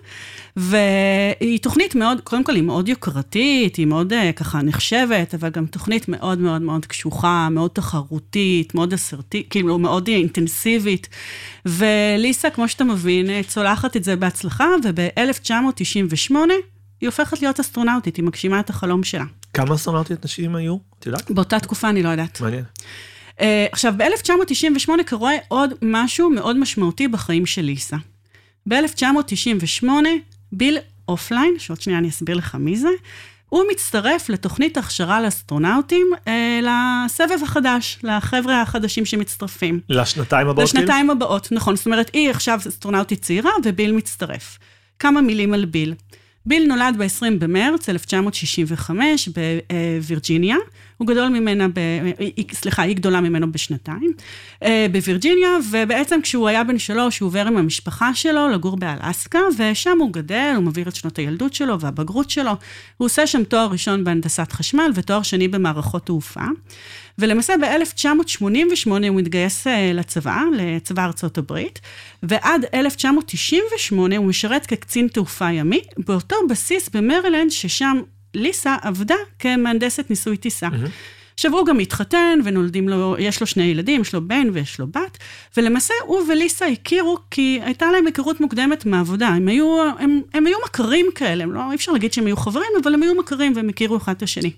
[0.56, 5.66] והיא תוכנית מאוד, קודם כל היא מאוד יוקרתית, היא מאוד אה, ככה נחשבת, אבל גם
[5.66, 11.08] תוכנית מאוד מאוד מאוד קשוחה, מאוד תחרותית, מאוד אסרטית, כאילו מאוד אינטנסיבית.
[11.66, 16.35] וליסה, כמו שאתה מבין, צולחת את זה בהצלחה, וב-1998
[17.00, 19.25] היא הופכת להיות אסטרונאוטית, היא מגשימה את החלום שלה.
[19.54, 20.76] כמה אסטרונאוטיות נשים היו?
[20.99, 21.30] את יודעת?
[21.30, 22.40] באותה תקופה אני לא יודעת.
[22.40, 22.64] מעניין.
[23.38, 23.40] אה,
[23.73, 27.97] עכשיו, ב-1998 קורה עוד משהו מאוד משמעותי בחיים של ליסה.
[28.68, 29.87] ב-1998,
[30.52, 30.78] ביל
[31.09, 32.88] אופליין, שעוד שנייה אני אסביר לך מי זה,
[33.49, 36.28] הוא מצטרף לתוכנית הכשרה לאסטרונאוטים אה,
[36.62, 39.80] לסבב החדש, לחבר'ה החדשים שמצטרפים.
[39.88, 40.71] לשנתיים הבאות?
[40.71, 40.83] כאילו?
[40.85, 41.76] לשנתיים הבאות, נכון.
[41.76, 44.59] זאת אומרת, היא עכשיו אסטרונאוטית צעירה וביל מצטרף.
[44.99, 45.95] כמה מילים על ביל.
[46.47, 50.57] ביל נולד ב-20 במרץ 1965 בווירג'יניה.
[50.99, 51.81] הוא גדול ממנה, ב...
[52.52, 54.12] סליחה, היא גדולה ממנו בשנתיים,
[54.62, 59.99] אה, בווירג'יניה, ובעצם כשהוא היה בן שלוש, הוא עובר עם המשפחה שלו לגור באלסקה, ושם
[60.00, 62.50] הוא גדל, הוא מעביר את שנות הילדות שלו והבגרות שלו.
[62.97, 66.45] הוא עושה שם תואר ראשון בהנדסת חשמל ותואר שני במערכות תעופה.
[67.19, 71.81] ולמעשה ב-1988 הוא מתגייס אה, לצבא, לצבא ארצות הברית,
[72.23, 78.00] ועד 1998 הוא משרת כקצין תעופה ימי, באותו בסיס במרילנד, ששם
[78.38, 80.68] ליסה עבדה כמהנדסת ניסוי טיסה.
[81.35, 84.87] עכשיו, הוא גם התחתן, ונולדים לו, יש לו שני ילדים, יש לו בן ויש לו
[84.87, 85.18] בת,
[85.57, 89.28] ולמעשה הוא וליסה הכירו כי הייתה להם היכרות מוקדמת מהעבודה.
[89.28, 92.68] הם היו, הם, הם היו מכרים כאלה, הם לא, אי אפשר להגיד שהם היו חברים,
[92.83, 94.50] אבל הם היו מכרים והם הכירו אחד את השני.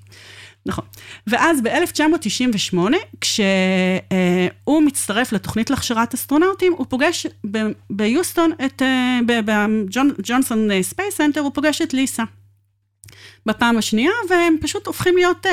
[0.67, 0.85] נכון.
[1.27, 2.79] ואז ב-1998,
[3.21, 7.27] כשהוא מצטרף לתוכנית להכשרת אסטרונאוטים, הוא פוגש
[7.91, 8.83] ביוסטון את,
[9.27, 12.23] ב-Johnson Space Center, הוא פוגש את ליסה.
[13.47, 15.49] בפעם השנייה, והם פשוט הופכים להיות אה,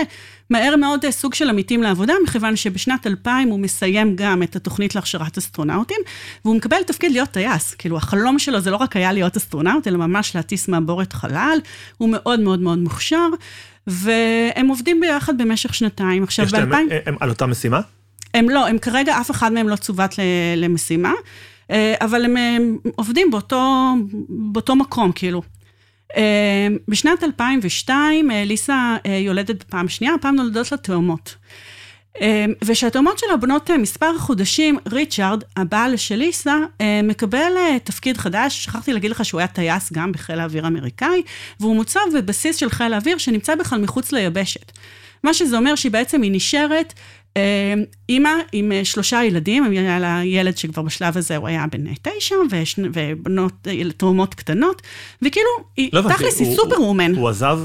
[0.50, 4.96] מהר מאוד אה, סוג של עמיתים לעבודה, מכיוון שבשנת 2000 הוא מסיים גם את התוכנית
[4.96, 5.98] להכשרת אסטרונאוטים,
[6.46, 7.74] והוא מקבל תפקיד להיות טייס.
[7.74, 11.58] כאילו, החלום שלו זה לא רק היה להיות אסטרונאוט, אלא ממש להטיס מעבורת חלל,
[11.98, 13.27] הוא מאוד מאוד מאוד מוכשר,
[13.88, 16.24] והם עובדים ביחד במשך שנתיים.
[16.24, 16.58] עכשיו, ב-2000...
[16.58, 17.82] הם, הם, הם על אותה משימה?
[18.34, 20.15] הם לא, הם כרגע, אף אחד מהם לא צוות
[20.58, 21.13] למשימה.
[22.01, 23.94] אבל הם, הם עובדים באותו,
[24.29, 25.41] באותו מקום, כאילו.
[26.15, 31.35] אה, בשנת 2002 אה, ליסה אה, יולדת פעם שנייה, הפעם נולדות לה תאומות.
[32.63, 36.57] וכשהתאומות שלה בנות מספר חודשים, ריצ'ארד, הבעל של ליסה,
[37.03, 37.51] מקבל
[37.83, 41.21] תפקיד חדש, שכחתי להגיד לך שהוא היה טייס גם בחיל האוויר האמריקאי,
[41.59, 44.71] והוא מוצב בבסיס של חיל האוויר שנמצא בכלל מחוץ ליבשת.
[45.23, 46.93] מה שזה אומר שהיא בעצם, היא נשארת
[48.10, 52.36] אימא עם אה, שלושה ילדים, היה לה ילד שכבר בשלב הזה הוא היה בן תשע,
[52.94, 54.82] ובנות, אה, תאומות קטנות,
[55.22, 55.50] וכאילו,
[55.94, 57.15] לא תכלס היא סופר וומן.
[57.15, 57.60] הוא עזב.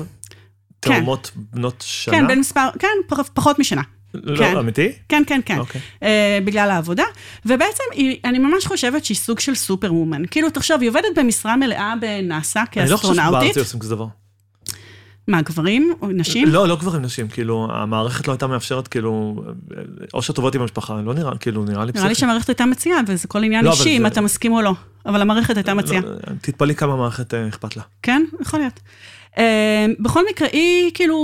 [0.81, 1.41] תאומות כן.
[1.53, 2.15] בנות שנה?
[2.15, 2.89] כן, בין מספר, כן,
[3.35, 3.83] פחות משנה.
[4.15, 4.57] לא, כן.
[4.57, 4.93] אמיתי?
[5.09, 5.59] כן, כן, כן.
[5.59, 5.81] אוקיי.
[6.01, 6.05] Uh,
[6.45, 7.05] בגלל העבודה.
[7.47, 10.23] ובעצם, היא, אני ממש חושבת שהיא סוג של סופר וומן.
[10.31, 12.79] כאילו, תחשוב, היא עובדת במשרה מלאה בנאסא כאסטרונאוטית.
[12.79, 14.07] אני לא חושב שבארץ עושים כזה דבר.
[15.29, 16.49] מה, גברים או נשים?
[16.49, 17.29] לא, לא גברים, נשים.
[17.29, 19.43] כאילו, המערכת לא הייתה מאפשרת, כאילו,
[20.15, 23.01] או שאת עובדת עם המשפחה, לא נראה, כאילו, נראה לי נראה לי שהמערכת הייתה מציעה,
[23.07, 24.73] וזה כל עניין לא, אישי, אם אתה מסכים או לא.
[25.07, 26.03] אבל המערכת הייתה מציעה.
[26.03, 26.11] לא,
[26.41, 27.83] תתפלאי כמה המערכת אה, אכפת לה.
[28.03, 28.81] כן, יכול להיות.
[29.39, 31.17] אה, בכל מקרה, היא כאילו,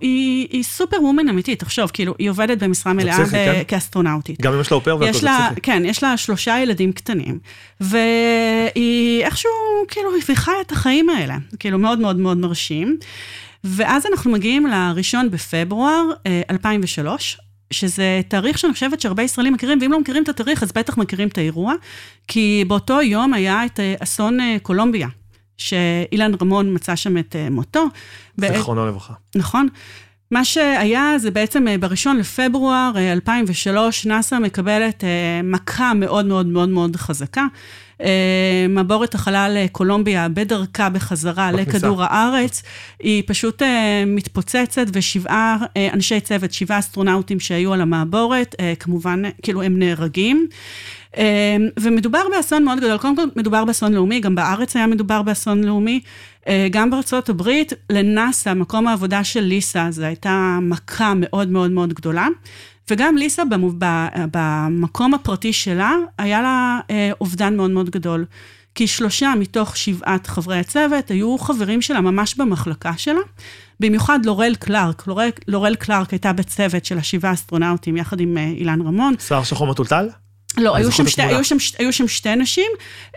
[0.00, 3.62] היא סופר וומן אמיתית, תחשוב, כאילו, היא עובדת במשרה מלאה כן?
[3.68, 4.40] כאסטרונאוטית.
[4.40, 5.60] גם אם יש לה אופר והכל זה פסיכי.
[5.60, 7.38] כן, יש לה שלושה ילדים קטנים,
[7.80, 9.50] והיא איכשהו,
[9.88, 12.98] כאילו, היא חיה את החיים האלה, כאילו, מאוד מאוד מאוד מרשים.
[13.66, 16.10] ואז אנחנו מגיעים לראשון בפברואר
[16.50, 20.72] 2003, אה, שזה תאריך שאני חושבת שהרבה ישראלים מכירים, ואם לא מכירים את התאריך, אז
[20.72, 21.74] בטח מכירים את האירוע,
[22.28, 25.08] כי באותו יום היה את אה, אסון אה, קולומביה,
[25.56, 27.84] שאילן רמון מצא שם את מותו.
[28.36, 29.14] זיכרונו לברכה.
[29.36, 29.68] נכון.
[30.30, 35.04] מה שהיה זה בעצם בראשון לפברואר 2003, נאס"א מקבלת
[35.44, 37.46] מכה מאוד מאוד מאוד מאוד חזקה.
[38.02, 41.70] אה, מעבורת החלל אה, קולומביה בדרכה בחזרה בכניסה.
[41.70, 42.62] לכדור הארץ,
[43.00, 45.56] היא פשוט אה, מתפוצצת, ושבעה
[45.92, 50.46] אנשי צוות, שבעה אסטרונאוטים שהיו על המעבורת, כמובן, כאילו הם נהרגים.
[51.80, 56.00] ומדובר באסון מאוד גדול, קודם כל מדובר באסון לאומי, גם בארץ היה מדובר באסון לאומי,
[56.70, 62.28] גם בארצות הברית, לנאסא, מקום העבודה של ליסה, זו הייתה מכה מאוד מאוד מאוד גדולה.
[62.90, 63.42] וגם ליסה
[64.30, 68.24] במקום הפרטי שלה, היה לה אה, אובדן מאוד מאוד גדול.
[68.74, 73.20] כי שלושה מתוך שבעת חברי הצוות היו חברים שלה ממש במחלקה שלה.
[73.80, 75.06] במיוחד לורל קלארק.
[75.06, 79.14] לורל, לורל קלארק הייתה בצוות של השבעה אסטרונאוטים יחד עם אה, אילן רמון.
[79.18, 80.08] שיער שחור מטולטל?
[80.56, 82.70] לא, היו שם, שתי, היו, שם, היו שם שתי נשים.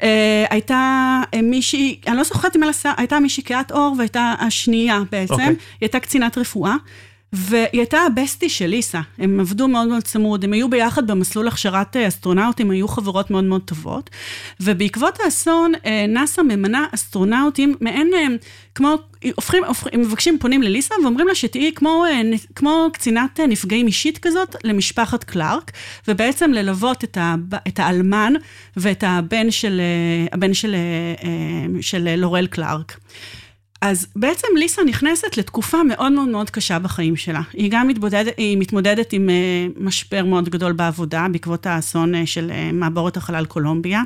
[0.03, 2.61] אה, הייתה אה, מישהי, אני לא זוכרת אם
[2.97, 5.33] הייתה מישהי קהת עור והייתה השנייה בעצם.
[5.33, 5.37] Okay.
[5.37, 5.47] אוקיי.
[5.47, 6.75] היא הייתה קצינת רפואה.
[7.33, 11.97] והיא הייתה הבסטי של ליסה, הם עבדו מאוד מאוד צמוד, הם היו ביחד במסלול הכשרת
[11.97, 14.09] אה, אסטרונאוטים, היו חברות מאוד מאוד טובות,
[14.59, 18.27] ובעקבות האסון, אה, נאס"א ממנה אסטרונאוטים, מעין, אה,
[18.75, 18.95] כמו,
[19.35, 22.05] הופכים, הופכים, מבקשים, פונים לליסה ואומרים לה שתהיי כמו,
[22.55, 25.71] כמו קצינת נפגעים אישית כזאת למשפחת קלארק,
[26.07, 27.35] ובעצם ללוות את, ה,
[27.67, 28.33] את האלמן
[28.77, 29.81] ואת הבן של,
[30.31, 30.75] הבן של,
[31.81, 32.97] של לורל קלארק.
[33.81, 37.41] אז בעצם ליסה נכנסת לתקופה מאוד מאוד מאוד קשה בחיים שלה.
[37.53, 42.51] היא גם מתמודדת, היא מתמודדת עם uh, משבר מאוד גדול בעבודה, בעקבות האסון uh, של
[42.51, 44.01] uh, מעבורת החלל קולומביה.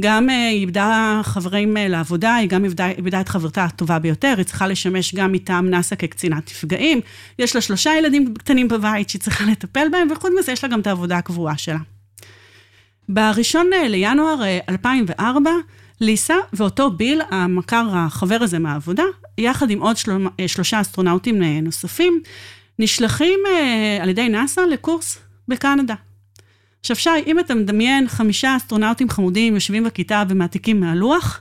[0.00, 4.66] גם היא איבדה חברים לעבודה, היא גם איבדה, איבדה את חברתה הטובה ביותר, היא צריכה
[4.66, 7.00] לשמש גם מטעם נאס"א כקצינת נפגעים.
[7.38, 10.80] יש לה שלושה ילדים קטנים בבית שהיא צריכה לטפל בהם, וחוץ מזה יש לה גם
[10.80, 11.78] את העבודה הקבועה שלה.
[13.08, 15.50] בראשון לינואר uh, 2004,
[16.02, 19.02] ליסה ואותו ביל, המכר, החבר הזה מהעבודה,
[19.38, 20.10] יחד עם עוד של...
[20.46, 22.22] שלושה אסטרונאוטים נוספים,
[22.78, 25.94] נשלחים אה, על ידי נאס"א לקורס בקנדה.
[26.80, 31.40] עכשיו, שי, אם אתה מדמיין חמישה אסטרונאוטים חמודים יושבים בכיתה ומעתיקים מהלוח,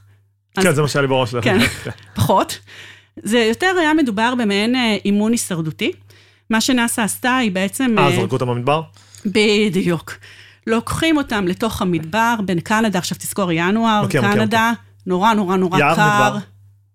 [0.53, 0.75] כן, אז...
[0.75, 1.43] זה מה שהיה לי בראש שלך.
[1.45, 1.59] כן,
[2.15, 2.59] פחות.
[3.23, 5.91] זה יותר היה מדובר במעין אה, אימון הישרדותי.
[6.49, 7.95] מה שנאס"א עשתה היא בעצם...
[7.99, 8.81] אה, זרקו אותם במדבר?
[9.25, 10.13] בדיוק.
[10.67, 15.01] לוקחים אותם לתוך המדבר בין קנדה, עכשיו תזכור, ינואר, okay, קנדה, okay, okay.
[15.05, 16.29] נורא נורא נורא יער קר.
[16.29, 16.37] מדבר.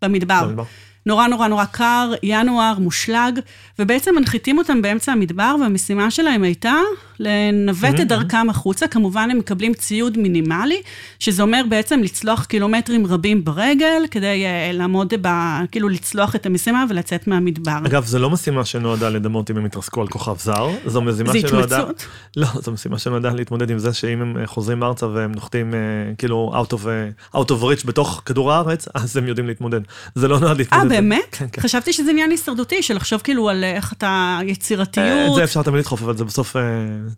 [0.03, 0.45] במדבר.
[0.47, 0.65] במדבר.
[1.07, 3.41] נורא נורא נורא קר, ינואר, מושלג,
[3.79, 6.75] ובעצם מנחיתים אותם באמצע המדבר, והמשימה שלהם הייתה
[7.21, 8.89] לנווט Mhm, את דרכם החוצה.
[8.89, 10.83] כמובן, הם מקבלים ציוד מינימלי,
[11.19, 15.29] שזה אומר בעצם לצלוח קילומטרים רבים ברגל, כדי uh, לעמוד, ב,
[15.73, 17.79] כאילו לצלוח את המשימה ולצאת מהמדבר.
[17.87, 21.41] אגב, זו לא משימה שנועדה לדמות אם הם יתרסקו על כוכב זר, זו משימה זה
[21.41, 21.79] שנועדה...
[21.79, 22.07] התמצאות.
[22.37, 25.79] לא, זו משימה שנועדה להתמודד עם זה שאם הם אה, חוזרים ארצה והם נוחתים אה,
[26.19, 29.81] כאילו out of, אה, out of reach בתוך כדור הארץ, אז הם יודעים להתמודד.
[30.15, 30.85] זה לא נועד להתמודד.
[30.85, 31.21] אה, באמת?
[31.31, 31.63] כן, כן.
[31.63, 35.35] חשבתי שזה עניין הישרדותי, של לחשוב כאילו על איך אתה אה, את יצירתיות.
[35.35, 36.57] זה אפשר תמיד לדחוף, אבל זה בסוף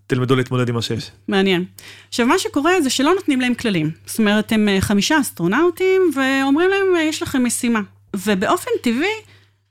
[0.06, 1.10] תלמדו להתמודד עם מה שיש.
[1.28, 1.64] מעניין.
[2.08, 3.90] עכשיו, מה שקורה זה שלא נותנים להם כללים.
[4.06, 7.80] זאת אומרת, הם אה, חמישה אסטרונאוטים, ואומרים להם, אה, יש לכם משימה.
[8.16, 9.14] ובאופן טבעי,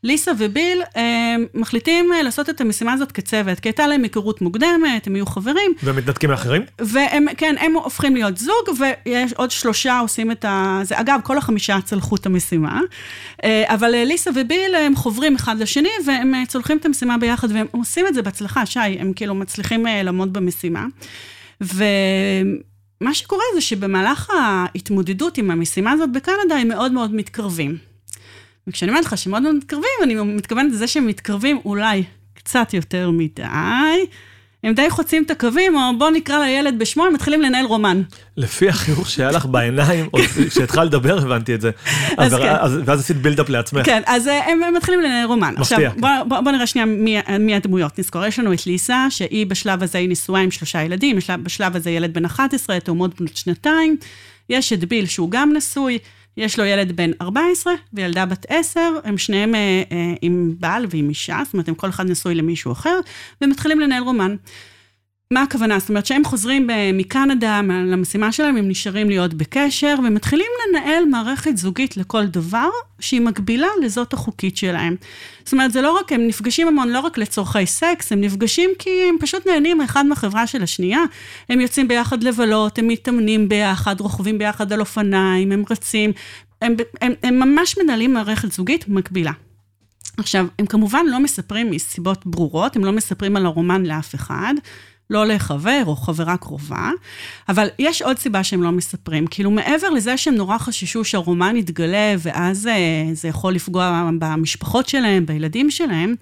[0.04, 5.08] ליסה וביל אה, מחליטים אה, לעשות את המשימה הזאת כצוות, כי הייתה להם היכרות מוקדמת,
[5.08, 6.62] הם יהיו חברים, והם מתנתקים מאחרים?
[6.82, 10.80] והם, כן, הם הופכים להיות זוג, ויש עוד שלושה עושים את ה...
[10.84, 12.82] זה, אגב, כל החמישה צלחו את המשימה,
[13.44, 18.08] אה, אבל ליסה וביל הם חוברים אחד לשני, והם צולחים את המשימה ביחד, והם עושים
[18.08, 20.86] את זה בהצלחה, שי, הם כאילו מצליחים לעמוד במשימה.
[21.62, 27.87] ומה שקורה זה שבמהלך ההתמודדות עם המשימה הזאת בקנדה, הם מאוד מאוד מתקרבים.
[28.68, 32.04] וכשאני אומרת לך שהם מאוד מתקרבים, אני מתכוונת לזה שהם מתקרבים אולי
[32.34, 33.44] קצת יותר מדי.
[34.64, 38.02] הם די חוצים את הקווים, או בוא נקרא לילד בשמו, הם מתחילים לנהל רומן.
[38.38, 41.72] לפי החיוך שהיה לך בעיניים, עוד כשהתחלת לדבר הבנתי את זה.
[42.18, 42.54] אז אז- כן.
[42.60, 43.86] אז- ואז עשית בילדאפ לעצמך.
[43.86, 45.54] כן, אז אה, הם, הם מתחילים לנהל רומן.
[45.58, 46.02] מפתיע, עכשיו.
[46.02, 48.00] בוא, בוא, בוא נראה שנייה מי, מי הדמויות.
[48.00, 51.76] נזכור, יש לנו את ליסה, שהיא בשלב הזה היא נשואה עם שלושה ילדים, בשלב, בשלב
[51.76, 53.98] הזה ילד בן 11, תאומות בנות שנתיים.
[54.50, 55.98] יש את ביל, שהוא גם נשוי,
[56.38, 61.10] יש לו ילד בן 14 וילדה בת 10, הם שניהם אה, אה, עם בעל ועם
[61.10, 63.00] אישה, זאת אומרת, הם כל אחד נשוי למישהו אחר,
[63.42, 64.36] ומתחילים לנהל רומן.
[65.34, 65.80] מה הכוונה?
[65.80, 71.58] זאת אומרת שהם חוזרים מקנדה מה- למשימה שלהם, הם נשארים להיות בקשר, ומתחילים לנהל מערכת
[71.58, 74.96] זוגית לכל דבר, שהיא מקבילה לזאת החוקית שלהם.
[75.44, 78.90] זאת אומרת, זה לא רק, הם נפגשים המון לא רק לצורכי סקס, הם נפגשים כי
[79.10, 81.02] הם פשוט נהנים אחד מהחברה של השנייה.
[81.50, 86.12] הם יוצאים ביחד לבלות, הם מתאמנים ביחד, רוכבים ביחד על אופניים, הם רצים,
[86.62, 89.32] הם, הם, הם ממש מנהלים מערכת זוגית מקבילה.
[90.18, 94.54] עכשיו, הם כמובן לא מספרים מסיבות ברורות, הם לא מספרים על הרומן לאף אחד,
[95.10, 96.92] לא לחבר או חברה קרובה,
[97.50, 99.28] אבל יש עוד סיבה שהם לא מספרים.
[99.28, 105.26] כאילו, מעבר לזה שהם נורא חששו שהרומן יתגלה, ואז אה, זה יכול לפגוע במשפחות שלהם,
[105.26, 106.16] בילדים שלהם,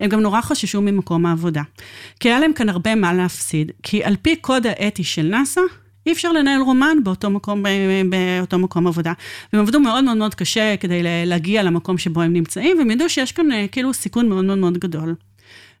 [0.00, 1.62] הם גם נורא חששו ממקום העבודה.
[2.20, 5.60] כי היה להם כאן הרבה מה להפסיד, כי על פי קוד האתי של נאס"א,
[6.06, 7.68] אי אפשר לנהל רומן באותו מקום, ב-
[8.10, 9.12] באותו מקום עבודה.
[9.52, 13.32] והם עבדו מאוד מאוד מאוד קשה כדי להגיע למקום שבו הם נמצאים, והם ידעו שיש
[13.32, 15.14] כאן אה, כאילו סיכון מאוד מאוד מאוד גדול.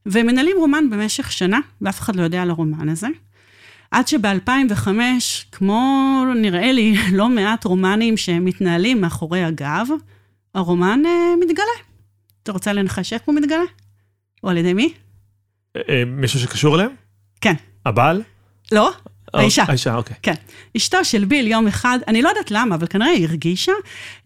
[0.06, 3.08] והם מנהלים רומן במשך שנה, ואף אחד לא יודע על הרומן הזה.
[3.90, 4.88] עד שב-2005,
[5.52, 9.88] כמו נראה לי לא מעט רומנים שמתנהלים מאחורי הגב,
[10.54, 11.66] הרומן אה, מתגלה.
[12.42, 13.64] אתה רוצה לנחש איך הוא מתגלה?
[14.44, 14.92] או על ידי מי?
[15.76, 16.90] אה, אה, מישהו שקשור אליהם?
[17.40, 17.54] כן.
[17.86, 18.22] הבעל?
[18.72, 18.92] לא?
[19.34, 19.64] אה, האישה.
[19.68, 20.16] האישה, אוקיי.
[20.22, 20.34] כן.
[20.76, 23.72] אשתו של ביל יום אחד, אני לא יודעת למה, אבל כנראה היא הרגישה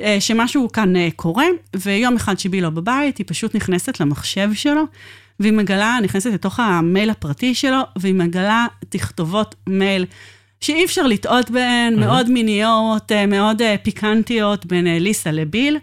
[0.00, 4.82] אה, שמשהו כאן אה, קורה, ויום אחד שביל לא בבית, היא פשוט נכנסת למחשב שלו,
[5.40, 10.06] והיא מגלה, נכנסת לתוך המייל הפרטי שלו, והיא מגלה תכתובות מייל.
[10.60, 15.78] שאי אפשר לטעות בהן, מאוד מיניות, אה, מאוד אה, פיקנטיות בין אה, ליסה לביל,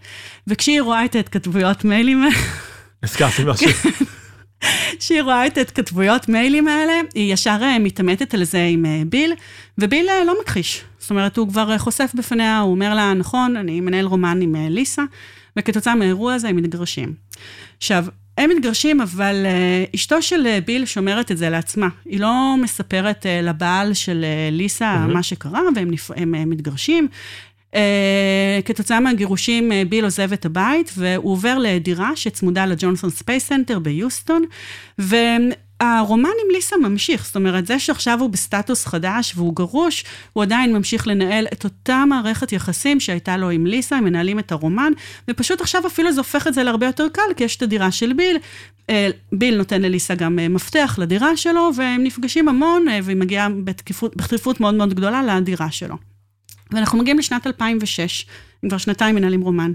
[0.47, 2.23] וכשהיא רואה את ההתכתבויות מיילים
[3.03, 3.69] הזכרתי משהו.
[4.99, 9.33] כשהיא רואה את ההתכתבויות מיילים האלה, היא ישר מתעמתת על זה עם ביל,
[9.77, 10.81] וביל לא מכחיש.
[10.99, 15.03] זאת אומרת, הוא כבר חושף בפניה, הוא אומר לה, נכון, אני מנהל רומן עם ליסה,
[15.59, 17.13] וכתוצאה מהאירוע הזה הם מתגרשים.
[17.77, 18.05] עכשיו,
[18.37, 21.87] הם מתגרשים, אבל uh, אשתו של uh, ביל שומרת את זה לעצמה.
[22.05, 25.13] היא לא מספרת uh, לבעל של ליסה מהמם.
[25.13, 26.11] מה שקרה, והם נפ...
[26.15, 27.07] הם, מתגרשים.
[27.71, 27.75] אה,
[28.65, 34.43] כתוצאה מהגירושים, אה, ביל עוזב את הבית, והוא עובר לדירה שצמודה ל-Johnson Space Center ביוסטון,
[35.83, 37.25] והרומן עם ליסה ממשיך.
[37.25, 42.03] זאת אומרת, זה שעכשיו הוא בסטטוס חדש והוא גרוש, הוא עדיין ממשיך לנהל את אותה
[42.07, 44.91] מערכת יחסים שהייתה לו עם ליסה, הם מנהלים את הרומן,
[45.27, 48.13] ופשוט עכשיו אפילו זה הופך את זה להרבה יותר קל, כי יש את הדירה של
[48.13, 48.37] ביל.
[48.89, 53.47] אה, ביל נותן לליסה גם אה, מפתח לדירה שלו, והם נפגשים המון, אה, והיא מגיעה
[54.15, 55.95] בתכיפות מאוד מאוד גדולה לדירה שלו.
[56.71, 58.25] ואנחנו מגיעים לשנת 2006,
[58.63, 59.73] הם כבר שנתיים מנהלים רומן.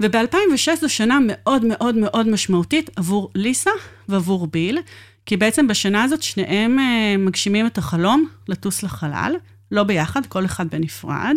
[0.00, 3.70] וב-2006 זו שנה מאוד מאוד מאוד משמעותית עבור ליסה
[4.08, 4.78] ועבור ביל,
[5.26, 9.34] כי בעצם בשנה הזאת שניהם אה, מגשימים את החלום לטוס לחלל,
[9.70, 11.36] לא ביחד, כל אחד בנפרד.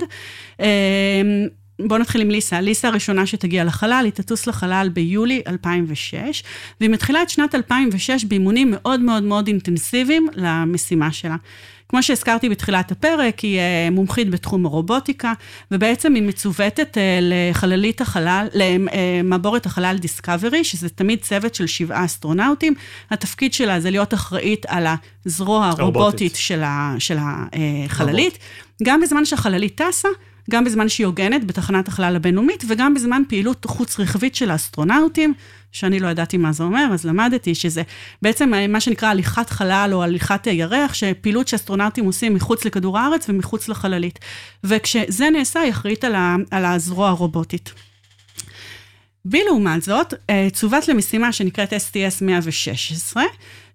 [1.82, 2.62] אה, בואו נתחיל עם ליסה.
[2.62, 6.44] ליסה הראשונה שתגיע לחלל, היא תטוס לחלל ביולי 2006,
[6.80, 11.36] והיא מתחילה את שנת 2006 באימונים מאוד מאוד מאוד אינטנסיביים למשימה שלה.
[11.90, 15.34] כמו שהזכרתי בתחילת הפרק, היא אה, מומחית בתחום הרובוטיקה,
[15.72, 22.74] ובעצם היא מצוותת אה, לחללית החלל, למעבורת החלל דיסקאברי, שזה תמיד צוות של שבעה אסטרונאוטים.
[23.12, 24.88] התפקיד שלה זה להיות אחראית על
[25.26, 28.38] הזרוע הרובוטית של, ה, של החללית.
[28.84, 30.10] גם בזמן שהחללית טסה,
[30.50, 35.34] גם בזמן שהיא הוגנת בתחנת החלל הבינלאומית, וגם בזמן פעילות חוץ-רכבית של האסטרונאוטים,
[35.72, 37.82] שאני לא ידעתי מה זה אומר, אז למדתי שזה
[38.22, 43.70] בעצם מה שנקרא הליכת חלל או הליכת ירח, שפעילות שאסטרונאוטים עושים מחוץ לכדור הארץ ומחוץ
[43.70, 44.20] לחללית.
[44.64, 46.16] וכשזה נעשה, היא אחראית על,
[46.52, 47.74] על הזרוע הרובוטית.
[49.26, 53.18] בי לעומת זאת, אה, צוות למשימה שנקראת STS-116,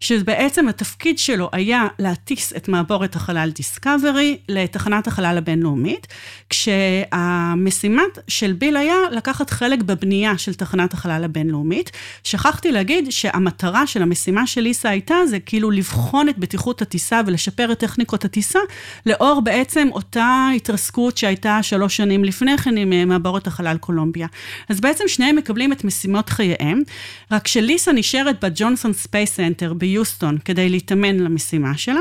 [0.00, 6.06] שבעצם התפקיד שלו היה להטיס את מעבורת החלל דיסקאברי לתחנת החלל הבינלאומית,
[6.50, 11.90] כשהמשימה של ביל היה לקחת חלק בבנייה של תחנת החלל הבינלאומית.
[12.24, 17.72] שכחתי להגיד שהמטרה של המשימה של ליסה הייתה, זה כאילו לבחון את בטיחות הטיסה ולשפר
[17.72, 18.58] את טכניקות הטיסה,
[19.06, 24.26] לאור בעצם אותה התרסקות שהייתה שלוש שנים לפני כן עם אה, מעבורת החלל קולומביה.
[24.68, 26.82] אז בעצם שניהם מקבלים את משימות חייהם,
[27.30, 32.00] רק שליסה נשארת ב-Johnson Space Center ביוסטון כדי להתאמן למשימה שלה,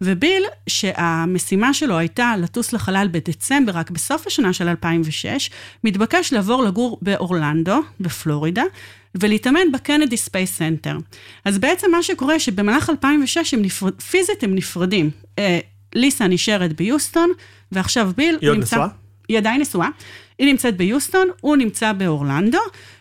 [0.00, 5.50] וביל, שהמשימה שלו הייתה לטוס לחלל בדצמבר, רק בסוף השנה של 2006,
[5.84, 8.62] מתבקש לעבור לגור באורלנדו, בפלורידה,
[9.14, 10.96] ולהתאמן ב-Kennedy Space Center.
[11.44, 15.10] אז בעצם מה שקורה, שבמהלך 2006 הם נפרד, פיזית הם נפרדים.
[15.38, 15.58] אה,
[15.94, 17.30] ליסה נשארת ביוסטון,
[17.72, 18.88] ועכשיו ביל היא עוד נשואה?
[19.28, 19.88] היא עדיין נשואה.
[20.38, 22.58] היא נמצאת ביוסטון, הוא נמצא באורלנדו.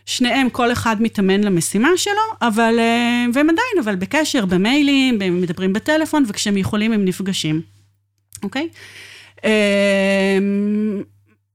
[0.08, 5.74] שניהם, כל אחד מתאמן למשימה שלו, אבל, אה, והם עדיין, אבל בקשר, במיילים, הם מדברים
[5.74, 7.62] בטלפון, וכשהם יכולים הם נפגשים,
[8.44, 8.70] אוקיי?
[9.46, 10.38] אה,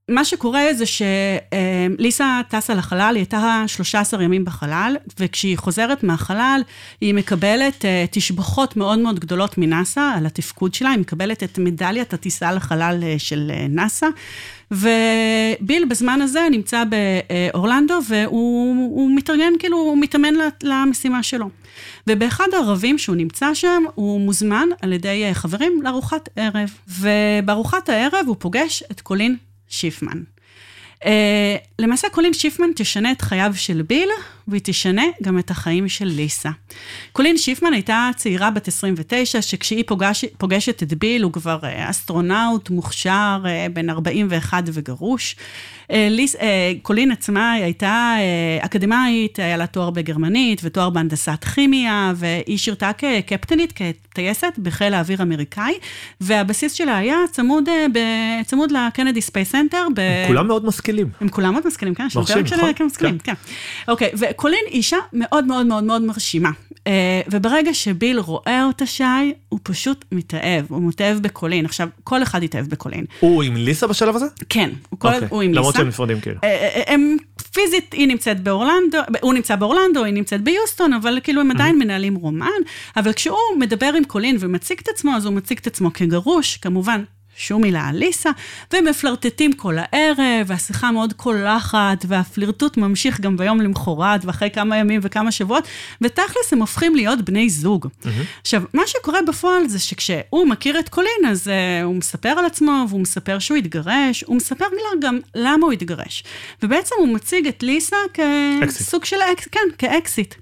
[0.08, 6.62] מה שקורה זה שליסה טסה לחלל, היא הייתה 13 ימים בחלל, וכשהיא חוזרת מהחלל,
[7.00, 12.14] היא מקבלת אה, תשבחות מאוד מאוד גדולות מנאסא על התפקוד שלה, היא מקבלת את מדליית
[12.14, 14.06] הטיסה לחלל של נאסא.
[14.72, 21.50] וביל בזמן הזה נמצא באורלנדו, והוא מתארגן, כאילו, הוא מתאמן למשימה שלו.
[22.06, 26.70] ובאחד הערבים שהוא נמצא שם, הוא מוזמן על ידי חברים לארוחת ערב.
[26.88, 29.36] ובארוחת הערב הוא פוגש את קולין
[29.68, 30.22] שיפמן.
[31.02, 31.04] אה,
[31.78, 34.08] למעשה קולין שיפמן תשנה את חייו של ביל,
[34.48, 36.50] והיא תשנה גם את החיים של ליסה.
[37.12, 42.70] קולין שיפמן הייתה צעירה בת 29, שכשהיא פוגש, פוגשת את ביל, הוא כבר אה, אסטרונאוט
[42.70, 45.36] מוכשר, אה, בן 41 וגרוש.
[45.82, 46.36] אה, ליס,
[46.82, 48.16] קולין עצמה היא הייתה
[48.60, 55.74] אקדמאית, היה לה תואר בגרמנית ותואר בהנדסת כימיה, והיא שירתה כקפטנית, כטייסת בחיל האוויר האמריקאי,
[56.20, 57.98] והבסיס שלה היה צמוד, uh,
[58.46, 59.86] צמוד לקנדי Space Center.
[59.94, 60.00] ב...
[60.26, 61.08] כולם מאוד משכילים.
[61.20, 62.06] הם כולם מאוד משכילים, כן?
[62.16, 62.72] מרשים, נכון?
[62.74, 63.34] כן, משכילים, כן.
[63.88, 66.50] אוקיי, וקולין אישה מאוד מאוד מאוד מאוד מרשימה.
[67.30, 69.04] וברגע שביל רואה אותה, שי,
[69.48, 71.64] הוא פשוט מתאהב, הוא מתאהב בקולין.
[71.64, 73.04] עכשיו, כל אחד יתאהב בקולין.
[73.20, 74.26] הוא עם ליסה בשלב הזה?
[74.48, 75.28] כן, הוא, כל, אוקיי.
[75.30, 75.60] הוא עם ליסה.
[75.60, 76.38] למרות שהם נפרדים כאילו.
[76.86, 77.16] הם
[77.52, 82.14] פיזית, היא נמצאת באורלנדו, הוא נמצא באורלנדו, היא נמצאת ביוסטון, אבל כאילו הם עדיין מנהלים
[82.14, 82.46] רומן.
[82.96, 87.04] אבל כשהוא מדבר עם קולין ומציג את עצמו, אז הוא מציג את עצמו כגרוש, כמובן.
[87.36, 88.30] שום מילה על ליסה,
[88.72, 95.32] ומפלרטטים כל הערב, והשיחה מאוד קולחת, והפלירטוט ממשיך גם ביום למחרת, ואחרי כמה ימים וכמה
[95.32, 95.68] שבועות,
[96.00, 97.86] ותכלס הם הופכים להיות בני זוג.
[97.86, 98.08] Mm-hmm.
[98.40, 102.84] עכשיו, מה שקורה בפועל זה שכשהוא מכיר את קולין, אז uh, הוא מספר על עצמו,
[102.88, 104.66] והוא מספר שהוא התגרש, הוא מספר
[105.00, 106.24] גם למה הוא התגרש.
[106.62, 107.96] ובעצם הוא מציג את ליסה
[108.68, 110.34] כסוג של, אקס, כן, כאקסיט.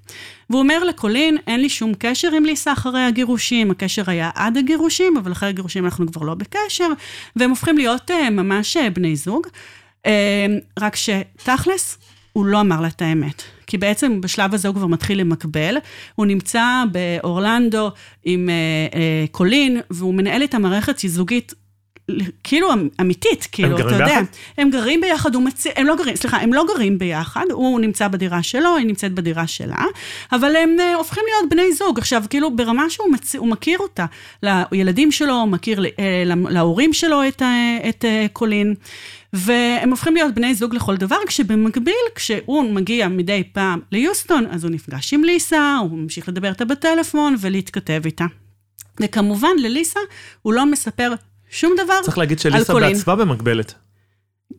[0.51, 5.17] והוא אומר לקולין, אין לי שום קשר עם ליסה אחרי הגירושים, הקשר היה עד הגירושים,
[5.17, 6.87] אבל אחרי הגירושים אנחנו כבר לא בקשר,
[7.35, 9.47] והם הופכים להיות uh, ממש uh, בני זוג.
[10.07, 10.09] Uh,
[10.79, 11.97] רק שתכלס,
[12.33, 13.43] הוא לא אמר לה את האמת.
[13.67, 15.77] כי בעצם בשלב הזה הוא כבר מתחיל למקבל,
[16.15, 17.91] הוא נמצא באורלנדו
[18.23, 18.97] עם uh, uh,
[19.31, 21.53] קולין, והוא מנהל את המערכת זוגית
[22.43, 22.69] כאילו
[23.01, 23.95] אמיתית, כאילו, אתה יודע.
[23.97, 24.25] הם גרים ביחד?
[24.57, 25.63] הם גרים ביחד, הוא מצ...
[25.75, 29.47] הם לא גרים, סליחה, הם לא גרים ביחד, הוא נמצא בדירה שלו, היא נמצאת בדירה
[29.47, 29.83] שלה,
[30.31, 31.99] אבל הם uh, הופכים להיות בני זוג.
[31.99, 33.35] עכשיו, כאילו, ברמה שהוא מצ...
[33.35, 34.05] מכיר אותה,
[34.43, 35.83] לילדים שלו, הוא מכיר uh,
[36.49, 37.45] להורים שלו את, uh,
[37.89, 38.75] את uh, קולין.
[39.33, 44.71] והם הופכים להיות בני זוג לכל דבר, כשבמקביל, כשהוא מגיע מדי פעם ליוסטון, אז הוא
[44.71, 48.25] נפגש עם ליסה, הוא ממשיך לדבר איתה בטלפון ולהתכתב איתה.
[48.99, 49.99] וכמובן, לליסה
[50.41, 51.13] הוא לא מספר
[51.51, 51.93] שום דבר.
[52.03, 53.73] צריך להגיד שליסה בעצמה במקבלת.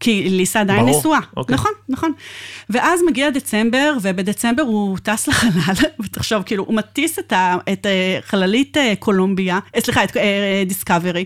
[0.01, 1.19] כי ליסה עדיין ברור, נשואה.
[1.37, 1.55] אוקיי.
[1.55, 2.13] נכון, נכון.
[2.71, 8.19] ואז מגיע דצמבר, ובדצמבר הוא טס לחלל, ותחשוב, כאילו, הוא מטיס את, ה, את אה,
[8.23, 10.17] חללית אה, קולומביה, אה, סליחה, את
[10.67, 11.25] דיסקאברי,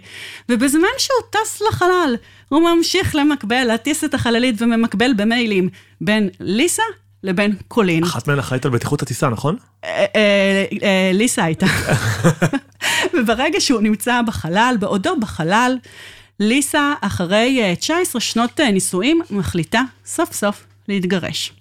[0.48, 2.16] ובזמן שהוא טס לחלל,
[2.48, 5.68] הוא ממשיך למקבל, להטיס את החללית וממקבל במיילים
[6.00, 6.82] בין ליסה
[7.26, 8.04] לבין קולין.
[8.04, 9.56] אחת מהן אחראית על בטיחות הטיסה, נכון?
[9.84, 11.66] אה, אה, אה, ליסה הייתה.
[13.14, 15.76] וברגע שהוא נמצא בחלל, בעודו בחלל,
[16.40, 21.52] ליסה, אחרי אה, 19 שנות נישואים, מחליטה סוף סוף להתגרש.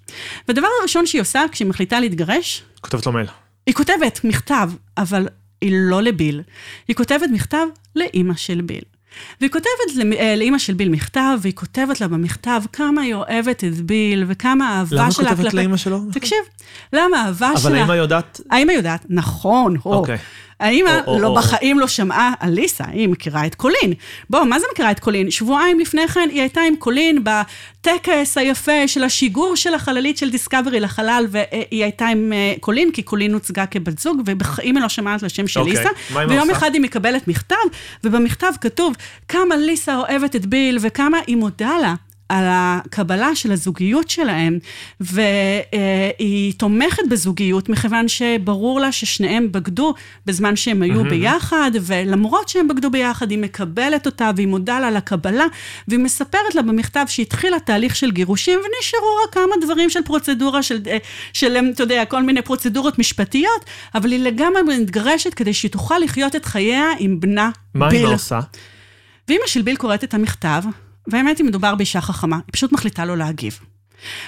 [0.48, 3.26] והדבר הראשון שהיא עושה כשהיא מחליטה להתגרש, כותבת לו מייל.
[3.66, 5.28] היא כותבת מכתב, אבל
[5.60, 6.42] היא לא לביל.
[6.88, 8.82] היא כותבת מכתב לאימא של ביל.
[9.40, 13.80] והיא כותבת אה, לאימא של ביל מכתב, והיא כותבת לה במכתב כמה היא אוהבת את
[13.80, 16.00] ביל, וכמה האהבה למה שלה כותבת לאימא שלו?
[16.12, 16.38] תקשיב,
[16.92, 17.70] למה האהבה שלה...
[17.70, 18.40] אבל האמא יודעת...
[18.50, 19.94] האמא יודעת, נכון, או.
[19.94, 20.14] אוקיי.
[20.14, 20.45] האמא
[21.06, 21.34] או, או, לא או.
[21.34, 23.92] בחיים לא שמעה על ליסה, היא מכירה את קולין.
[24.30, 25.30] בוא, מה זה מכירה את קולין?
[25.30, 30.80] שבועיים לפני כן היא הייתה עם קולין בטקס היפה של השיגור של החללית של דיסקאברי
[30.80, 35.16] לחלל, והיא הייתה עם אה, קולין, כי קולין הוצגה כבת זוג, ובחיים היא לא שמעה
[35.16, 35.74] את השם של אוקיי.
[35.74, 35.88] ליסה.
[36.28, 36.50] ויום?
[36.50, 37.56] אחד היא מקבלת מכתב,
[38.04, 38.94] ובמכתב כתוב
[39.28, 41.94] כמה ליסה אוהבת את ביל, וכמה היא מודה לה.
[42.28, 44.58] על הקבלה של הזוגיות שלהם,
[45.00, 49.94] והיא תומכת בזוגיות, מכיוון שברור לה ששניהם בגדו
[50.26, 54.96] בזמן שהם היו ביחד, ולמרות שהם בגדו ביחד, היא מקבלת אותה, והיא מודה לה על
[54.96, 55.44] הקבלה,
[55.88, 60.78] והיא מספרת לה במכתב שהתחילה תהליך של גירושים, ונשארו רק כמה דברים של פרוצדורה, של,
[61.32, 66.36] של, אתה יודע, כל מיני פרוצדורות משפטיות, אבל היא לגמרי מתגרשת כדי שהיא תוכל לחיות
[66.36, 68.00] את חייה עם בנה מה ביל.
[68.00, 68.40] אימא עושה?
[69.28, 70.62] ואימא של ביל קוראת את המכתב,
[71.08, 73.58] והאמת היא מדובר באישה חכמה, היא פשוט מחליטה לא להגיב.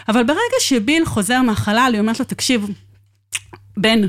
[0.08, 2.68] אבל ברגע שביל חוזר מהחלל, היא אומרת לו, תקשיב,
[3.76, 4.00] בן,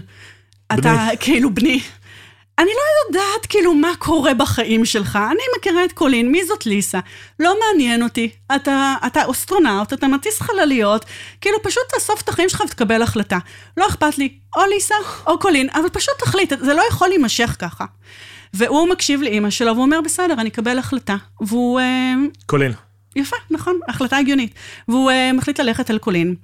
[0.74, 1.82] אתה כאילו בני,
[2.60, 7.00] אני לא יודעת כאילו מה קורה בחיים שלך, אני מכירה את קולין, מי זאת ליסה?
[7.40, 11.06] לא מעניין אותי, אתה, אתה אוסטרונאוט, אתה מטיס חלליות,
[11.42, 13.38] כאילו פשוט תאסוף את החיים שלך ותקבל החלטה.
[13.78, 14.96] לא אכפת לי, או ליסה
[15.28, 17.86] או קולין, אבל פשוט תחליט, זה לא יכול להימשך ככה.
[18.54, 21.16] והוא מקשיב לאימא שלו, והוא אומר, בסדר, אני אקבל החלטה.
[21.42, 21.80] והוא...
[21.80, 22.14] אה,
[22.46, 22.72] קולין.
[23.16, 24.54] יפה, נכון, החלטה הגיונית.
[24.88, 26.36] והוא uh, מחליט ללכת על קולין.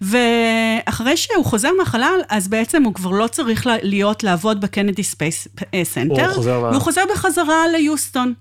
[0.00, 5.48] ואחרי שהוא חוזר מהחלל, אז בעצם הוא כבר לא צריך לה- להיות, לעבוד בקנדי Space
[5.84, 6.26] Center.
[6.26, 8.34] הוא חוזר והוא חוזר בחזרה ליוסטון.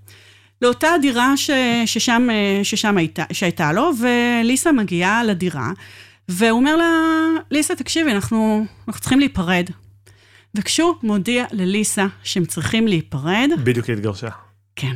[0.62, 1.50] לאותה דירה ש,
[1.86, 5.72] ששם, אה, ששם הייתה, שהייתה לו, וליסה מגיעה לדירה,
[6.30, 6.92] והוא אומר לה,
[7.52, 9.66] ליסה, תקשיבי, אנחנו, אנחנו צריכים להיפרד.
[10.56, 14.30] וכשהוא מודיע לליסה שהם צריכים להיפרד, בדיוק היא התגרשה.
[14.76, 14.96] כן.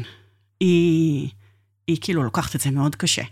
[0.60, 1.30] היא,
[1.88, 3.24] היא כאילו לוקחת את זה מאוד קשה.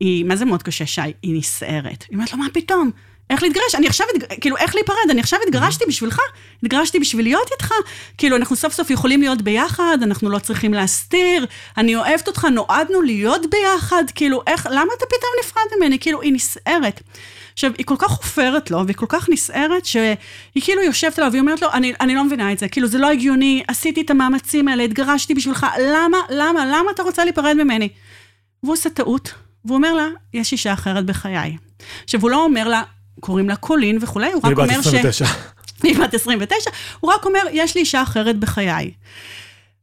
[0.00, 1.00] היא, מה זה מאוד קשה, שי?
[1.22, 2.04] היא נסערת.
[2.08, 2.90] היא אומרת לו, מה פתאום?
[3.30, 3.74] איך להתגרש?
[3.74, 4.06] אני עכשיו,
[4.40, 4.96] כאילו, איך להיפרד?
[5.10, 6.18] אני עכשיו התגרשתי בשבילך?
[6.62, 7.72] התגרשתי בשביל להיות איתך?
[8.18, 13.02] כאילו, אנחנו סוף סוף יכולים להיות ביחד, אנחנו לא צריכים להסתיר, אני אוהבת אותך, נועדנו
[13.02, 15.98] להיות ביחד, כאילו, איך, למה אתה פתאום נפרד ממני?
[15.98, 17.02] כאילו, היא נסערת.
[17.52, 20.16] עכשיו, היא כל כך חופרת לו, והיא כל כך נסערת, שהיא
[20.60, 23.10] כאילו יושבת עליו, והיא אומרת לו, אני, אני לא מבינה את זה, כאילו, זה לא
[23.10, 27.88] הגיוני, עשיתי את המאמצים האלה, התגרשתי בשבילך, למה, למה, למה אתה רוצה להיפרד ממני?
[28.62, 29.34] והוא עושה טעות,
[29.64, 31.56] והוא אומר לה, יש אישה אחרת בחיי.
[32.04, 32.82] עכשיו, הוא לא אומר לה,
[33.20, 34.86] קוראים לה קולין וכולי, הוא רק בת אומר ש...
[34.86, 35.24] 29.
[35.82, 38.90] היא בת 29, הוא רק אומר, יש לי אישה אחרת בחיי.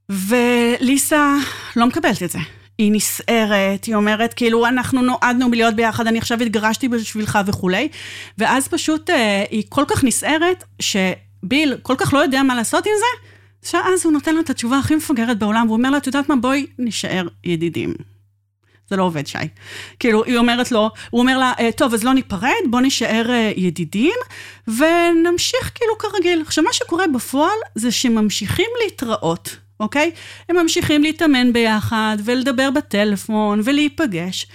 [0.09, 1.35] וליסה
[1.75, 2.39] לא מקבלת את זה.
[2.79, 7.87] היא נסערת, היא אומרת, כאילו, אנחנו נועדנו מלהיות ביחד, אני עכשיו התגרשתי בשבילך וכולי.
[8.37, 12.93] ואז פשוט אה, היא כל כך נסערת, שביל כל כך לא יודע מה לעשות עם
[12.99, 13.27] זה,
[13.69, 16.35] שאז הוא נותן לה את התשובה הכי מפגרת בעולם, והוא אומר לה, את יודעת מה,
[16.35, 17.93] בואי נישאר ידידים.
[18.89, 19.37] זה לא עובד, שי.
[19.99, 23.51] כאילו, היא אומרת לו, הוא אומר לה, "אה, טוב, אז לא ניפרד, בוא נישאר אה,
[23.57, 24.15] ידידים,
[24.67, 26.41] ונמשיך כאילו כרגיל.
[26.45, 30.11] עכשיו, מה שקורה בפועל זה שממשיכים להתראות, אוקיי?
[30.49, 34.47] הם ממשיכים להתאמן ביחד, ולדבר בטלפון, ולהיפגש.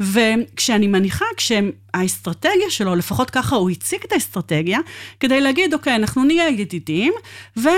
[0.00, 4.78] וכשאני מניחה, כשהאסטרטגיה שלו, לפחות ככה הוא הציג את האסטרטגיה,
[5.20, 7.12] כדי להגיד, אוקיי, אנחנו נהיה ידידים,
[7.56, 7.68] ולאט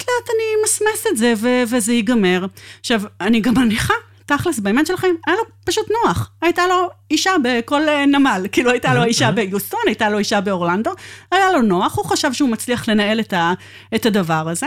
[0.00, 2.46] לאט אני אמסמס את זה, ו- וזה ייגמר.
[2.80, 3.94] עכשיו, אני גם מניחה,
[4.36, 6.30] תכלס, באמת של החיים, היה לו פשוט נוח.
[6.42, 8.46] הייתה לו אישה בכל אה, נמל.
[8.52, 10.90] כאילו, הייתה לו אישה ביוסטון, הייתה לו אישה באורלנדו,
[11.30, 13.52] היה לו נוח, הוא חשב שהוא מצליח לנהל את, ה,
[13.94, 14.66] את הדבר הזה.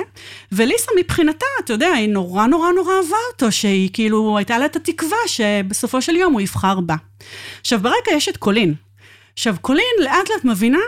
[0.51, 4.75] וליסה מבחינתה, אתה יודע, היא נורא נורא נורא אהבה אותו, שהיא כאילו, הייתה לה את
[4.75, 6.95] התקווה שבסופו של יום הוא יבחר בה.
[7.61, 8.73] עכשיו, ברקע יש את קולין.
[9.33, 10.79] עכשיו, קולין לאט לאט מבינה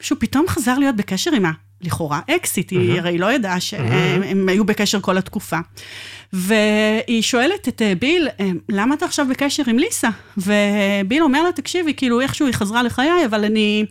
[0.00, 1.52] שהוא פתאום חזר להיות בקשר עם ה...
[1.80, 5.58] לכאורה אקסיט, היא הרי לא ידעה שהם הם היו בקשר כל התקופה.
[6.32, 10.08] והיא שואלת את אה, ביל, אה, למה אתה עכשיו בקשר עם ליסה?
[10.36, 13.84] וביל אומר לה, תקשיבי, כאילו איכשהו היא חזרה לחיי, אבל אני...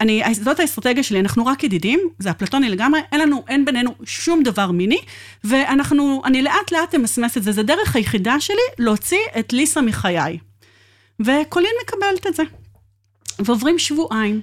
[0.00, 4.42] אני, זאת האסטרטגיה שלי, אנחנו רק ידידים, זה אפלטוני לגמרי, אין לנו, אין בינינו שום
[4.42, 4.98] דבר מיני,
[5.44, 10.38] ואנחנו, אני לאט לאט אמסמס את זה, זה דרך היחידה שלי להוציא את ליסה מחיי.
[11.20, 12.42] וקולין מקבלת את זה.
[13.38, 14.40] ועוברים שבועיים.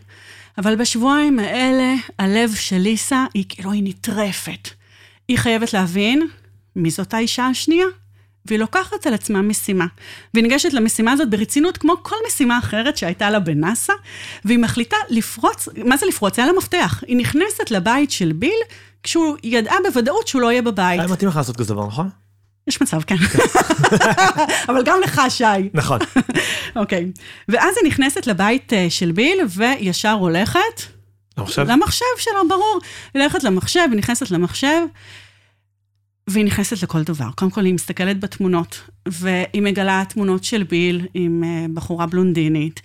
[0.57, 4.69] אבל בשבועיים האלה, הלב של ליסה היא כאילו, היא נטרפת.
[5.27, 6.27] היא חייבת להבין
[6.75, 7.85] מי זאת האישה השנייה.
[8.47, 9.85] והיא לוקחת על עצמה משימה.
[10.33, 13.93] והיא ניגשת למשימה הזאת ברצינות כמו כל משימה אחרת שהייתה לה בנאסא,
[14.45, 16.39] והיא מחליטה לפרוץ, מה זה לפרוץ?
[16.39, 17.03] היה לה מפתח.
[17.07, 18.59] היא נכנסת לבית של ביל,
[19.03, 20.99] כשהוא ידעה בוודאות שהוא לא יהיה בבית.
[20.99, 22.09] היה מתאים לך לעשות כזה דבר, נכון?
[22.67, 23.15] יש מצב, כן.
[24.69, 25.43] אבל גם לך, שי.
[25.73, 25.99] נכון.
[26.75, 27.11] אוקיי.
[27.47, 30.59] ואז היא נכנסת לבית אה, של ביל, וישר הולכת...
[31.37, 31.61] למחשב?
[31.61, 32.79] למחשב שלו, ברור.
[33.13, 34.81] היא הולכת למחשב, היא נכנסת למחשב,
[36.27, 37.31] והיא נכנסת לכל דבר.
[37.35, 38.81] קודם כל, היא מסתכלת בתמונות,
[39.11, 42.81] והיא מגלה תמונות של ביל עם אה, בחורה בלונדינית.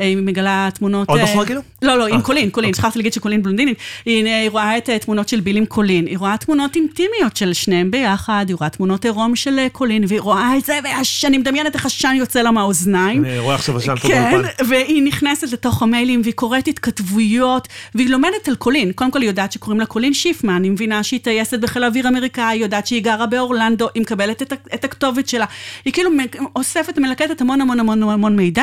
[0.00, 1.08] אה, היא מגלה תמונות...
[1.08, 1.60] עוד אה, בחורה כאילו?
[1.82, 2.70] לא, לא, עם קולין, קולין.
[2.70, 2.82] אוקיי.
[2.82, 3.78] שכחתי להגיד שקולין בלונדינית.
[4.04, 6.06] היא, רואה את תמונות של ביל עם קולין.
[6.06, 10.56] היא רואה תמונות אינטימיות של שניהם ביחד, היא רואה תמונות עירום של קולין, והיא רואה
[10.58, 10.78] את זה,
[11.24, 13.24] ואני מדמיינת איך עשן יוצא לה מהאוזניים.
[13.24, 14.64] אני רואה עכשיו עשן פה כן, באולפן.
[14.68, 18.92] והיא נכנסת לתוך המיילים, והיא קוראת התכתבויות, והיא לומדת על קולין.
[18.92, 22.56] קודם כל, היא יודעת שקוראים לה קולין שיפמן, היא מבינה שהיא טייסת בחיל האוויר האמריקאי,
[22.56, 24.42] יודעת שהיא גרה באורלנדו, היא מקבלת
[24.74, 25.44] את הכתובת שלה.
[25.84, 26.10] היא כאילו
[26.56, 28.62] אוספת, מלקטת המון המון המון המון מידע,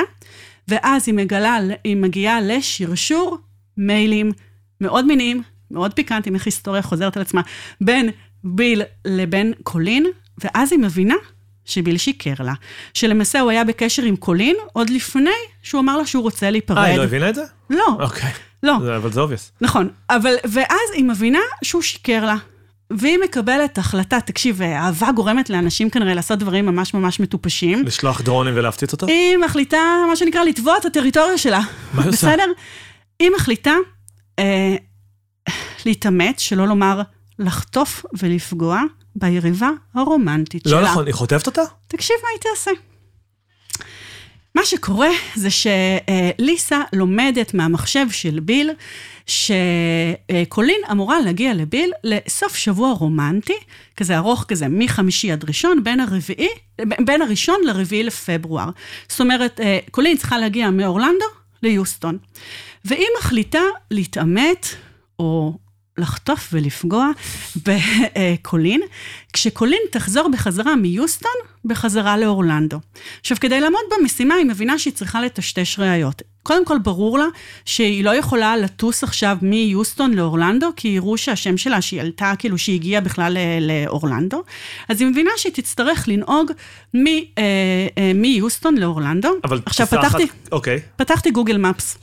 [0.68, 3.38] ואז היא מגלה, היא מגיעה לשרשור
[3.78, 4.32] מיילים
[4.82, 5.41] מאוד מיניים,
[5.72, 7.41] מאוד פיקנטיים, איך היסטוריה חוזרת על עצמה,
[7.82, 8.10] בין
[8.43, 10.06] ביל לבין קולין,
[10.43, 11.16] ואז היא מבינה
[11.66, 12.54] שביל שיקר לה.
[12.93, 15.30] שלמעשה הוא היה בקשר עם קולין עוד לפני
[15.64, 16.78] שהוא אמר לה שהוא רוצה להיפרד.
[16.78, 17.43] אה, היא לא הבינה את זה?
[17.70, 18.32] לא, אוקיי.
[18.64, 19.51] לא, זה- אבל זה obvious.
[19.62, 19.89] נכון.
[20.10, 22.36] אבל, ואז היא מבינה שהוא שיקר לה.
[22.91, 27.86] והיא מקבלת החלטה, תקשיב, אהבה גורמת לאנשים כנראה לעשות דברים ממש ממש מטופשים.
[27.86, 29.07] לשלוח דרונים ולהפציץ אותו?
[29.07, 29.77] היא מחליטה,
[30.09, 31.59] מה שנקרא, לתבוע את הטריטוריה שלה.
[31.93, 32.27] מה היא עושה?
[32.27, 32.45] בסדר?
[33.19, 33.73] היא מחליטה
[34.39, 34.75] אה,
[35.86, 37.01] להתאמץ, שלא לומר
[37.39, 38.81] לחטוף ולפגוע
[39.15, 40.81] ביריבה הרומנטית שלה.
[40.81, 41.61] לא נכון, היא חוטפת אותה?
[41.88, 42.71] תקשיב מה היא תעשה.
[44.56, 48.70] מה שקורה זה שליסה לומדת מהמחשב של ביל,
[49.26, 53.58] שקולין אמורה להגיע לביל לסוף שבוע רומנטי,
[53.97, 56.49] כזה ארוך כזה, מחמישי עד ראשון, בין הרביעי,
[57.06, 58.70] בין הראשון לרביעי לפברואר.
[59.10, 61.26] זאת אומרת, אה, קולין צריכה להגיע מאורלנדו
[61.64, 62.18] ליוסטון.
[62.86, 64.68] והיא מחליטה להתעמת,
[65.20, 65.58] או
[65.98, 67.10] לחטוף ולפגוע
[67.66, 68.82] בקולין,
[69.34, 71.32] כשקולין תחזור בחזרה מיוסטון,
[71.66, 72.80] בחזרה לאורלנדו.
[73.22, 76.22] עכשיו, כדי לעמוד במשימה, היא מבינה שהיא צריכה לטשטש ראיות.
[76.44, 77.26] קודם כל, ברור לה
[77.66, 82.76] שהיא לא יכולה לטוס עכשיו מיוסטון לאורלנדו, כי יראו שהשם שלה, שהיא עלתה, כאילו שהיא
[82.76, 84.44] הגיעה בכלל לאורלנדו.
[84.89, 86.52] אז היא מבינה שהיא תצטרך לנהוג
[86.94, 87.22] מ- אה,
[87.98, 89.30] אה, מיוסטון לאורלנדו.
[89.44, 91.98] אבל עכשיו, פתחתי, אחת- אוקיי, פתחתי גוגל מפס.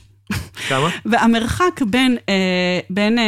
[0.69, 0.89] כמה?
[1.05, 3.23] והמרחק בין, אה, בין, אה,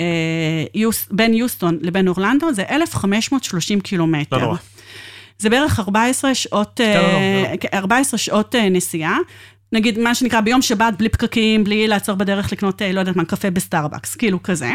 [0.00, 4.36] אה, יוס, בין יוסטון לבין אורלנדו זה 1,530 קילומטר.
[4.36, 4.56] לא נורא.
[5.38, 7.00] זה בערך 14 שעות, כן,
[7.44, 7.56] לא, לא.
[7.56, 9.18] כן, 14 שעות נסיעה.
[9.72, 13.24] נגיד, מה שנקרא, ביום שבת, בלי פקקים, בלי לעצור בדרך לקנות, אה, לא יודעת מה,
[13.24, 14.72] קפה בסטארבקס, כאילו כזה.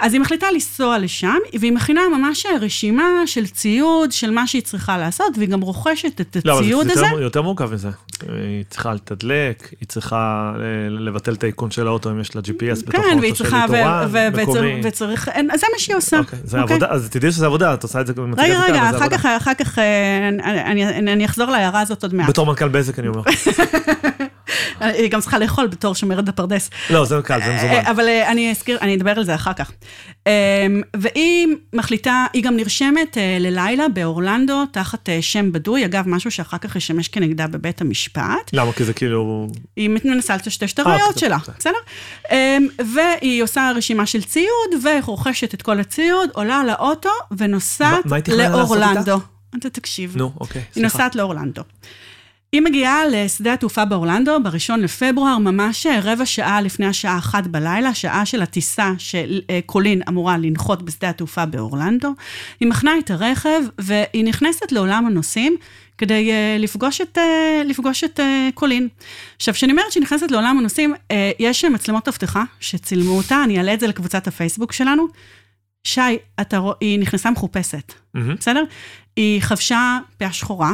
[0.00, 4.98] אז היא מחליטה לנסוע לשם, והיא מכינה ממש רשימה של ציוד, של מה שהיא צריכה
[4.98, 7.06] לעשות, והיא גם רוכשת את לא, אבל הציוד זה הזה.
[7.06, 7.88] יותר- יותר מורכב מזה.
[8.22, 10.60] היא צריכה לתדלק, היא צריכה אה,
[10.90, 14.08] לבטל את האיכון של האוטו אם יש לה GPS בתוך כן, האוטו של תורן,
[14.42, 14.80] מקומי.
[14.80, 16.18] וצר- וצריך, זה מה שהיא עושה.
[16.18, 19.08] אוקיי, זה עבודה, אז תדעי שזה עבודה, את עושה את זה רגע, רגע, אחר.
[19.08, 20.28] כך, אחר כך אה,
[20.98, 22.28] אני אחזור להערה הזאת עוד מעט.
[22.28, 23.22] בתור מנכ"ל בזק אני אומר.
[24.80, 26.70] היא גם צריכה לאכול בתור שומרת בפרדס.
[26.90, 27.72] לא, זה קל, זה מזומן.
[27.72, 29.72] אה, אבל אה, אני אזכיר, אני אדבר על זה אחר כך.
[30.26, 36.58] אה, והיא מחליטה, היא גם נרשמת אה, ללילה באורלנדו, תחת שם בדוי, אגב, משהו שאחר
[36.58, 38.50] כך ישמש כנגדה בבית המשפט.
[38.52, 38.72] למה?
[38.72, 39.48] כי זה כאילו...
[39.76, 41.78] היא מנסה לטשטש את הראיות שלה, בסדר.
[42.30, 49.20] אמ, והיא עושה רשימה של ציוד, ורוכשת את כל הציוד, עולה לאוטו ונוסעת היא לאורלנדו.
[49.58, 50.16] אתה תקשיב.
[50.16, 50.98] נו, אוקיי, היא סליחה.
[50.98, 51.62] נוסעת לאורלנדו.
[52.52, 58.26] היא מגיעה לשדה התעופה באורלנדו בראשון לפברואר, ממש רבע שעה לפני השעה אחת בלילה, שעה
[58.26, 62.14] של הטיסה שקולין אמורה לנחות בשדה התעופה באורלנדו.
[62.60, 65.56] היא מחנה את הרכב והיא נכנסת לעולם הנוסעים
[65.98, 67.18] כדי uh, לפגוש את,
[67.64, 68.20] לפגוש את
[68.54, 68.88] קולין.
[69.36, 70.94] עכשיו, כשאני אומרת שהיא נכנסת לעולם הנוסעים,
[71.38, 75.06] יש מצלמות אבטחה שצילמו אותה, אני אעלה את זה לקבוצת הפייסבוק שלנו.
[75.84, 76.00] שי,
[76.40, 76.74] אתה רוא...
[76.80, 77.92] היא נכנסה מחופשת.
[78.14, 78.34] מהמם.
[78.34, 78.64] בסדר?
[79.16, 80.72] היא חבשה פאה שחורה,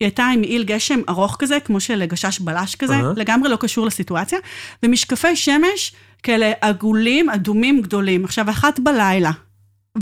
[0.00, 3.12] היא הייתה עם מעיל גשם ארוך כזה, כמו של גשש בלש כזה, אהה.
[3.16, 4.38] לגמרי לא קשור לסיטואציה,
[4.82, 5.92] ומשקפי שמש
[6.22, 8.24] כאלה עגולים, אדומים גדולים.
[8.24, 9.30] עכשיו, אחת בלילה,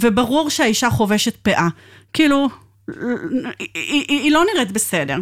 [0.00, 1.68] וברור שהאישה חובשת פאה.
[2.12, 2.48] כאילו,
[2.88, 5.16] היא, היא, היא לא נראית בסדר.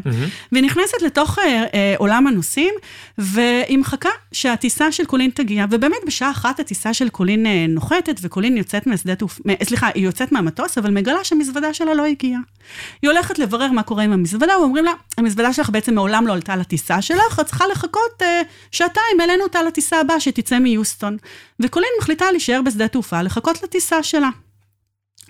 [0.52, 2.74] והיא נכנסת לתוך אה, אה, עולם הנוסעים,
[3.18, 8.56] והיא מחכה שהטיסה של קולין תגיע, ובאמת בשעה אחת הטיסה של קולין אה, נוחתת, וקולין
[8.56, 12.40] יוצאת מהשדה תעופה, סליחה, היא יוצאת מהמטוס, אבל מגלה שהמזוודה שלה לא הגיעה.
[13.02, 16.56] היא הולכת לברר מה קורה עם המזוודה, ואומרים לה, המזוודה שלך בעצם מעולם לא עלתה
[16.56, 18.42] לטיסה שלך, את צריכה לחכות אה,
[18.72, 21.16] שעתיים, העלינו אותה לטיסה הבאה שתצא מיוסטון.
[21.60, 24.28] וקולין מחליטה להישאר בשדה תעופה, לחכות לטיסה שלה.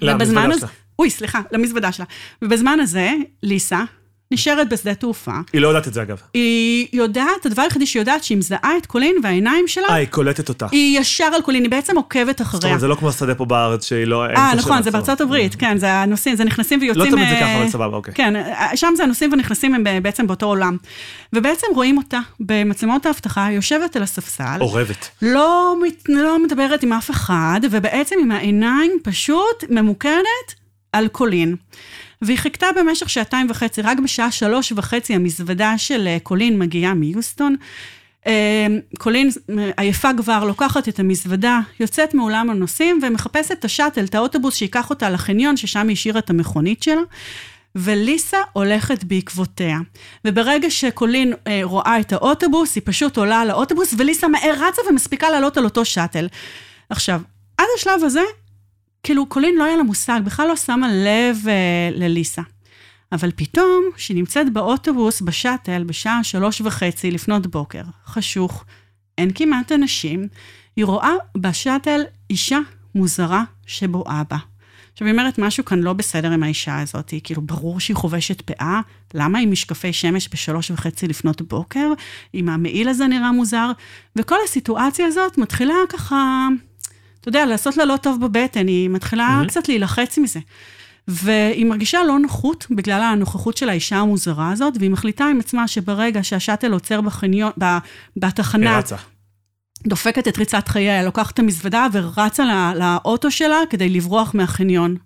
[0.02, 0.52] למזוודה ובזמן.
[0.52, 0.66] הזה-
[1.00, 2.06] אוי, סליחה, למזוודה שלה.
[2.42, 3.84] ובזמן הזה, ליסה
[4.32, 5.32] נשארת בשדה תעופה.
[5.52, 6.20] היא לא יודעת את זה אגב.
[6.34, 10.48] היא יודעת, הדבר היחידי שהיא יודעת, שהיא מזהה את קולין והעיניים שלה, אה, היא קולטת
[10.48, 10.66] אותה.
[10.72, 12.64] היא ישר על קולין, היא בעצם עוקבת זאת אחריה.
[12.64, 14.26] אומרת, זה לא כמו השדה פה בארץ שהיא לא...
[14.26, 14.90] אה, נכון, זה.
[14.90, 17.04] בארצות הברית, כן, זה הנוסעים, זה נכנסים ויוצאים...
[17.04, 18.14] לא תמיד זה אה, ככה, אבל סבבה, אוקיי.
[18.14, 20.76] כן, אה, שם זה הנוסעים והנכנסים הם בעצם באותו עולם.
[21.32, 24.58] ובעצם רואים אותה במצלמות האבטחה, יושבת על הספסל.
[24.60, 25.08] אורבת.
[25.22, 30.59] לא, מת, לא מדברת עם אף אחד, ובעצם עם העיניים פשוט ממוקדת
[30.92, 31.56] על קולין.
[32.22, 37.56] והיא חיכתה במשך שעתיים וחצי, רק בשעה שלוש וחצי המזוודה של אה, קולין מגיעה מיוסטון.
[38.26, 38.66] אה,
[38.98, 44.54] קולין אה, עייפה כבר, לוקחת את המזוודה, יוצאת מאולם הנוסעים ומחפשת את השאטל, את האוטובוס
[44.54, 47.02] שייקח אותה לחניון, ששם היא השאירה את המכונית שלה.
[47.74, 49.78] וליסה הולכת בעקבותיה.
[50.24, 55.30] וברגע שקולין אה, רואה את האוטובוס, היא פשוט עולה על האוטובוס, וליסה מהר רצה ומספיקה
[55.30, 56.28] לעלות על אותו שאטל.
[56.90, 57.20] עכשיו,
[57.58, 58.22] עד השלב הזה,
[59.02, 62.42] כאילו, קולין לא היה לה מושג, בכלל לא שמה לב אה, לליסה.
[63.12, 68.64] אבל פתאום, כשהיא נמצאת באוטובוס, בשאטל, בשעה שלוש וחצי לפנות בוקר, חשוך,
[69.18, 70.28] אין כמעט אנשים,
[70.76, 72.58] היא רואה בשאטל אישה
[72.94, 74.36] מוזרה שבועה בה.
[74.92, 78.40] עכשיו, היא אומרת, משהו כאן לא בסדר עם האישה הזאת, היא כאילו, ברור שהיא חובשת
[78.40, 78.80] פאה,
[79.14, 81.92] למה עם משקפי שמש בשלוש וחצי לפנות בוקר,
[82.34, 83.70] אם המעיל הזה נראה מוזר,
[84.16, 86.48] וכל הסיטואציה הזאת מתחילה ככה,
[87.20, 89.48] אתה יודע, לעשות לה לא טוב בבטן, היא מתחילה mm-hmm.
[89.48, 90.40] קצת להילחץ מזה.
[91.08, 96.22] והיא מרגישה לא נוחות בגלל הנוכחות של האישה המוזרה הזאת, והיא מחליטה עם עצמה שברגע
[96.22, 97.78] שהשאטל עוצר בחניון, ב- היא
[98.16, 98.96] בתחנה, רצה.
[99.86, 104.96] דופקת את ריצת חייה, לוקחת את המזוודה ורצה לא, לאוטו שלה כדי לברוח מהחניון.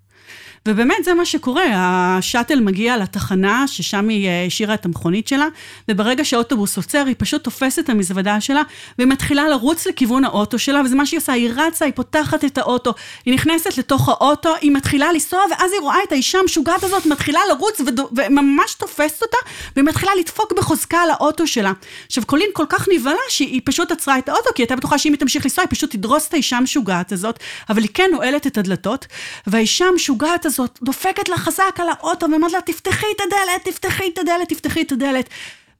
[0.68, 5.46] ובאמת זה מה שקורה, השאטל מגיע לתחנה ששם היא אה, השאירה את המכונית שלה,
[5.90, 8.62] וברגע שהאוטובוס עוצר, היא פשוט תופסת את המזוודה שלה,
[8.98, 12.94] ומתחילה לרוץ לכיוון האוטו שלה, וזה מה שהיא עושה, היא רצה, היא פותחת את האוטו,
[13.24, 17.40] היא נכנסת לתוך האוטו, היא מתחילה לנסוע, ואז היא רואה את האישה המשוגעת הזאת, מתחילה
[17.48, 19.36] לרוץ, ודו, וממש תופסת אותה,
[19.76, 21.72] והיא מתחילה לדפוק בחוזקה על האוטו שלה.
[22.06, 25.12] עכשיו, קולין כל כך נבהלה, שהיא פשוט עצרה את האוטו, כי היא הייתה בטוחה שאם
[25.12, 27.38] היא תמשיך לנסוע, היא פשוט תדרוס את האישה המשוגעת הזאת,
[27.68, 29.06] אבל היא כן נועלת את הדלתות,
[29.46, 34.18] והאישה המשוגעת הזאת דופקת לה חזק על האוטו, ואומרת לה, תפתחי את הדלת, תפתחי את
[34.18, 35.28] הדלת, תפתחי את הדלת.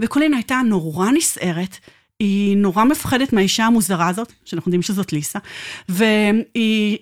[0.01, 1.77] וקולין הייתה נורא נסערת,
[2.21, 5.39] היא נורא מפחדת מהאישה המוזרה הזאת, שאנחנו יודעים שזאת ליסה,
[5.89, 6.45] והיא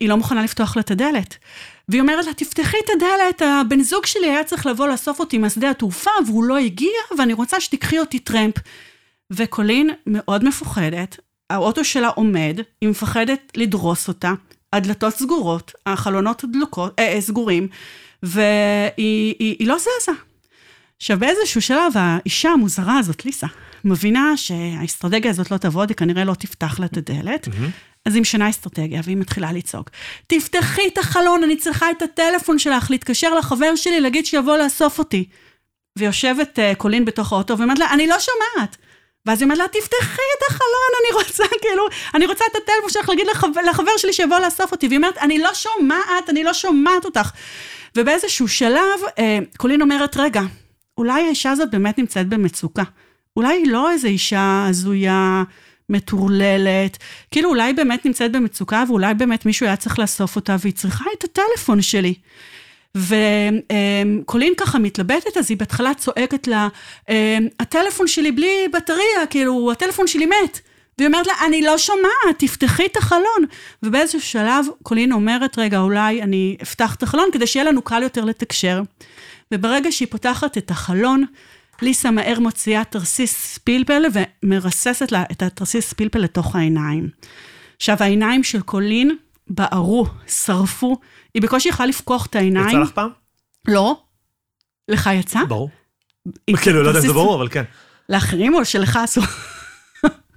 [0.01, 1.37] היא לא מוכנה לפתוח לה את הדלת.
[1.89, 5.71] והיא אומרת לה, תפתחי את הדלת, הבן זוג שלי היה צריך לבוא לאסוף אותי משדה
[5.71, 8.55] התעופה, והוא לא הגיע, ואני רוצה שתיקחי אותי טרמפ.
[9.33, 11.17] וקולין מאוד מפוחדת,
[11.51, 14.33] האוטו שלה עומד, היא מפחדת לדרוס אותה,
[14.73, 17.69] הדלתות סגורות, החלונות דלוקות, אה, אה, סגורים,
[18.23, 20.13] והיא היא, היא לא זזה.
[20.97, 23.47] עכשיו, באיזשהו שלב, האישה המוזרה הזאת, ליסה,
[23.85, 27.49] מבינה שהאסטרטגיה הזאת לא תעבוד, היא כנראה לא תפתח לה את הדלת,
[28.07, 29.91] אז היא משנה אסטרטגיה, והיא מתחילה לצעוק.
[30.27, 35.25] תפתחי את החלון, אני צריכה את הטלפון שלך, להתקשר לחבר שלי, להגיד שיבוא לאסוף אותי.
[35.99, 38.77] ויושבת uh, קולין בתוך האוטו, ואומרת לה, אני לא שומעת.
[39.27, 43.09] ואז היא אומרת לה, תפתחי את החלון, אני רוצה, כאילו, אני רוצה את הטלפון שלך
[43.09, 44.87] להגיד לחבר, לחבר שלי שיבוא לאסוף אותי.
[44.87, 47.31] והיא אומרת, אני לא שומעת, אני לא שומעת אותך.
[47.97, 50.43] ובאיזשהו שלב, אה, קולין אומרת, רגע,
[50.99, 52.83] אולי האישה הזאת באמת נמצאת במצוקה.
[53.37, 55.43] אולי היא לא איזו אישה הזויה,
[55.89, 56.99] מטורללת,
[57.31, 61.05] כאילו אולי היא באמת נמצאת במצוקה, ואולי באמת מישהו היה צריך לאסוף אותה, והיא צריכה
[61.19, 62.15] את הטלפון שלי.
[62.97, 66.69] וקולין ככה מתלבטת, אז היא בהתחלה צועקת לה,
[67.09, 67.15] "אמ,
[67.61, 70.61] הטלפון שלי בלי בטריה, כאילו, הטלפון שלי מת.
[70.99, 73.45] והיא אומרת לה, אני לא שומעת, תפתחי את החלון.
[73.83, 78.25] ובאיזשהו שלב קולין אומרת, רגע, אולי אני אפתח את החלון כדי שיהיה לנו קל יותר
[78.25, 78.83] לתקשר.
[79.53, 81.25] וברגע שהיא פותחת את החלון,
[81.83, 84.03] ליסה מהר מוציאה תרסיס פלפל
[84.43, 87.09] ומרססת לה את התרסיס פלפל לתוך העיניים.
[87.77, 89.17] עכשיו, העיניים של קולין
[89.49, 90.97] בערו, שרפו,
[91.35, 92.69] היא בקושי יכלה לפקוח את העיניים.
[92.69, 93.11] יצא לך פעם?
[93.69, 94.01] לא.
[94.89, 95.45] לך יצא?
[95.49, 95.71] ברור.
[96.57, 97.63] כאילו, לא יודע אם זה ברור, אבל כן.
[98.09, 99.25] לאחרים או שלך אסור?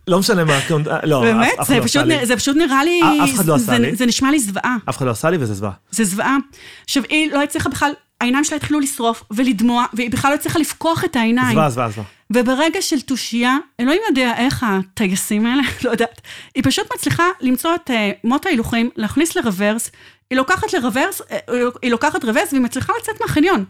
[0.07, 0.59] לא משנה מה,
[1.03, 1.53] לא, באמת?
[1.61, 2.21] אף- אחד לא עשה לי.
[2.21, 3.01] נ- זה פשוט נראה לי...
[3.03, 3.95] אה, אף אחד לא עשה לי.
[3.95, 4.77] זה נשמע לי זוועה.
[4.89, 5.71] אף אחד לא עשה לי וזה זוועה.
[5.91, 6.37] זה זוועה.
[6.85, 7.91] עכשיו, היא לא הצליחה בכלל,
[8.21, 11.51] העיניים שלה התחילו לשרוף ולדמוע, והיא בכלל לא הצליחה לפקוח את העיניים.
[11.53, 12.07] זוועה, זוועה, זוועה.
[12.33, 16.21] וברגע של תושייה, אלוהים יודע איך הטייסים האלה, לא יודעת,
[16.55, 17.93] היא פשוט מצליחה למצוא את uh,
[18.23, 19.91] מוט ההילוכים, להכניס לרוורס,
[20.29, 21.37] היא לוקחת לרוורס, אה,
[21.81, 23.65] היא לוקחת רוורס והיא מצליחה לצאת מהחניון.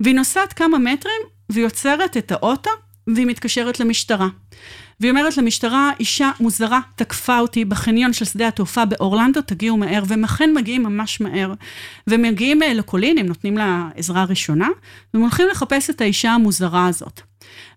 [0.00, 2.70] והיא נוסעת כמה מטרים, והיא עוצרת את האוטו,
[3.06, 4.28] והיא מתקשרת למשטרה.
[5.00, 10.24] והיא אומרת למשטרה, אישה מוזרה תקפה אותי בחניון של שדה התעופה באורלנדו, תגיעו מהר, והם
[10.24, 11.52] אכן מגיעים ממש מהר.
[12.06, 14.68] והם מגיעים אה, לקולין, הם נותנים לה עזרה ראשונה,
[15.14, 17.20] והם הולכים לחפש את האישה המוזרה הזאת.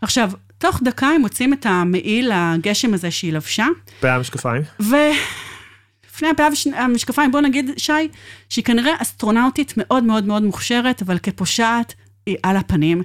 [0.01, 3.65] עכשיו, תוך דקה הם מוצאים את המעיל הגשם הזה שהיא לבשה,
[3.99, 4.61] פאה משקפיים.
[6.13, 7.91] ולפני הפאה והמשקפיים, בואו נגיד, שי,
[8.49, 11.93] שהיא כנראה אסטרונאוטית מאוד מאוד מאוד מוכשרת, אבל כפושעת
[12.25, 13.03] היא על הפנים.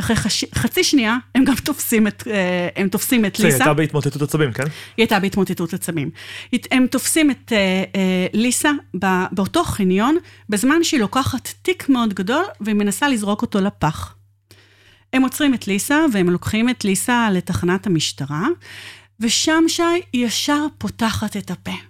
[0.00, 0.44] אחרי חש...
[0.54, 3.58] חצי שנייה, הם גם תופסים את, אה, הם תופסים את היא ליסה.
[3.58, 4.62] הייתה בהתמוטטות עצבים, כן?
[4.62, 6.10] היא הייתה בהתמוטטות עצבים.
[6.70, 8.70] הם תופסים את אה, אה, ליסה
[9.32, 10.16] באותו חניון,
[10.48, 14.14] בזמן שהיא לוקחת תיק מאוד גדול, והיא מנסה לזרוק אותו לפח.
[15.12, 18.46] הם עוצרים את ליסה, והם לוקחים את ליסה לתחנת המשטרה,
[19.20, 19.82] ושם שי
[20.12, 21.87] היא ישר פותחת את הפה.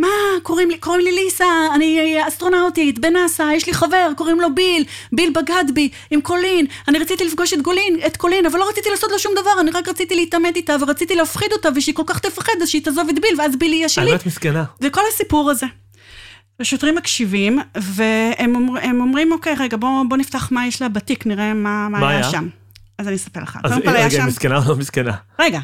[0.00, 0.08] מה,
[0.42, 1.44] קוראים לי, קוראים לי ליסה,
[1.74, 6.98] אני אסטרונאוטית, בנאסא, יש לי חבר, קוראים לו ביל, ביל בגד בי, עם קולין, אני
[6.98, 9.88] רציתי לפגוש את גולין, את קולין, אבל לא רציתי לעשות לו שום דבר, אני רק
[9.88, 13.34] רציתי להתעמת איתה, ורציתי להפחיד אותה, ושהיא כל כך תפחד, אז שהיא תעזוב את ביל,
[13.38, 14.10] ואז ביל יהיה שלי.
[14.10, 14.64] האמת מסכנה.
[14.80, 15.66] וכל הסיפור הזה.
[16.60, 21.54] השוטרים מקשיבים, והם אומר, אומרים, אוקיי, רגע, בוא, בוא נפתח מה יש לה בתיק, נראה
[21.54, 22.24] מה, מה, מה היה?
[22.24, 22.48] שם.
[22.98, 23.58] אז אני אספר לך.
[23.64, 24.20] אז רגע, שם...
[24.20, 25.12] היא מסכנה או לא מסכנה?
[25.38, 25.60] רגע.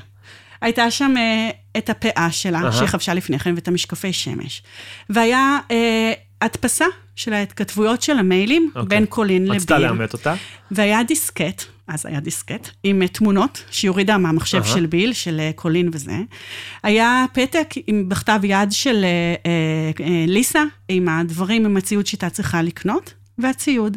[0.60, 2.72] הייתה שם אה, את הפאה שלה, אהה.
[2.72, 4.62] שהיא חבשה לפני כן, ואת המשקפי שמש.
[5.10, 6.84] והיה אה, הדפסה
[7.16, 8.88] של ההתכתבויות של המיילים אוקיי.
[8.88, 9.56] בין קולין לביל.
[9.56, 10.34] רצתה לאמת אותה.
[10.70, 14.74] והיה דיסקט, אז היה דיסקט, עם אה, תמונות שהיא הורידה מהמחשב אהה.
[14.74, 16.16] של ביל, של אה, קולין וזה.
[16.82, 22.30] היה פתק עם בכתב יד של אה, אה, אה, ליסה, עם הדברים, עם הציוד שהייתה
[22.30, 23.96] צריכה לקנות, והציוד.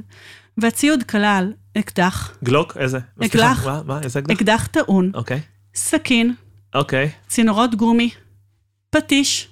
[0.57, 2.78] והציוד כלל אקדח, גלוק?
[2.78, 2.99] איזה?
[3.26, 3.66] אקדח.
[3.66, 3.82] מה?
[3.86, 3.99] מה?
[4.03, 4.36] איזה אקדח?
[4.36, 5.39] אקדח טעון, אוקיי.
[5.76, 6.34] סכין,
[6.76, 7.09] אוקיי.
[7.28, 8.09] צינורות גומי,
[8.89, 9.47] פטיש,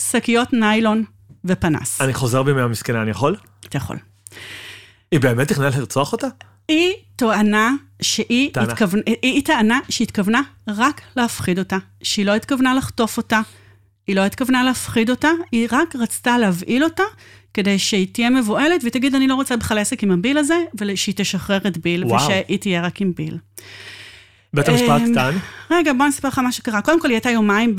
[0.00, 1.04] שקיות ניילון
[1.44, 2.00] ופנס.
[2.00, 3.36] אני חוזר בי מהמסכנה, אני יכול?
[3.66, 3.96] אתה יכול.
[5.10, 6.26] היא באמת תכננה לרצוח אותה?
[6.68, 8.72] היא טוענה שהיא טענה.
[8.72, 13.40] התכוונה, היא, טענה שהיא התכוונה רק להפחיד אותה, שהיא לא התכוונה לחטוף אותה,
[14.06, 17.02] היא לא התכוונה להפחיד אותה, היא רק רצתה להבהיל אותה,
[17.54, 21.14] כדי שהיא תהיה מבוהלת והיא תגיד, אני לא רוצה בכלל עסק עם הביל הזה, ושהיא
[21.18, 22.22] תשחרר את ביל, וואו.
[22.22, 23.38] ושהיא תהיה רק עם ביל.
[24.56, 25.34] בית המשפט אמ, טען?
[25.70, 26.80] רגע, בוא נספר לך מה שקרה.
[26.80, 27.76] קודם כל, היא הייתה יומיים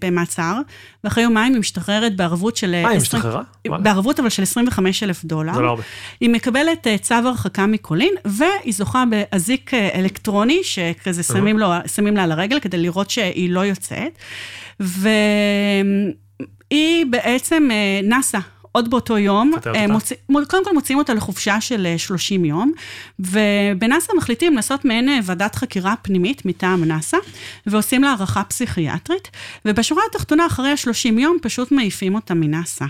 [0.00, 0.60] במעצר,
[1.04, 2.70] ואחרי יומיים היא משתחררת בערבות של...
[2.82, 3.42] מה, היא 20 משתחררה?
[3.66, 5.54] בערבות אבל של 25 אלף דולר.
[5.54, 5.82] זה לא הרבה.
[6.20, 12.16] היא מקבלת אה, צו הרחקה מקולין, והיא זוכה באזיק אה, אלקטרוני, שכזה שמים, לו, שמים
[12.16, 14.18] לה על הרגל כדי לראות שהיא לא יוצאת.
[14.80, 16.14] והיא
[17.10, 18.38] בעצם אה, נסה.
[18.76, 19.86] עוד באותו יום, אה?
[19.86, 22.72] מוצא, מו- קודם כל מוציאים אותה לחופשה של אה, 30 יום,
[23.18, 27.16] ובנאסא מחליטים לעשות מעין אה, ועדת חקירה פנימית מטעם נאסא,
[27.66, 29.30] ועושים לה הערכה פסיכיאטרית,
[29.64, 32.84] ובשורה התחתונה, אחרי ה-30 יום, פשוט מעיפים אותה מנאסא.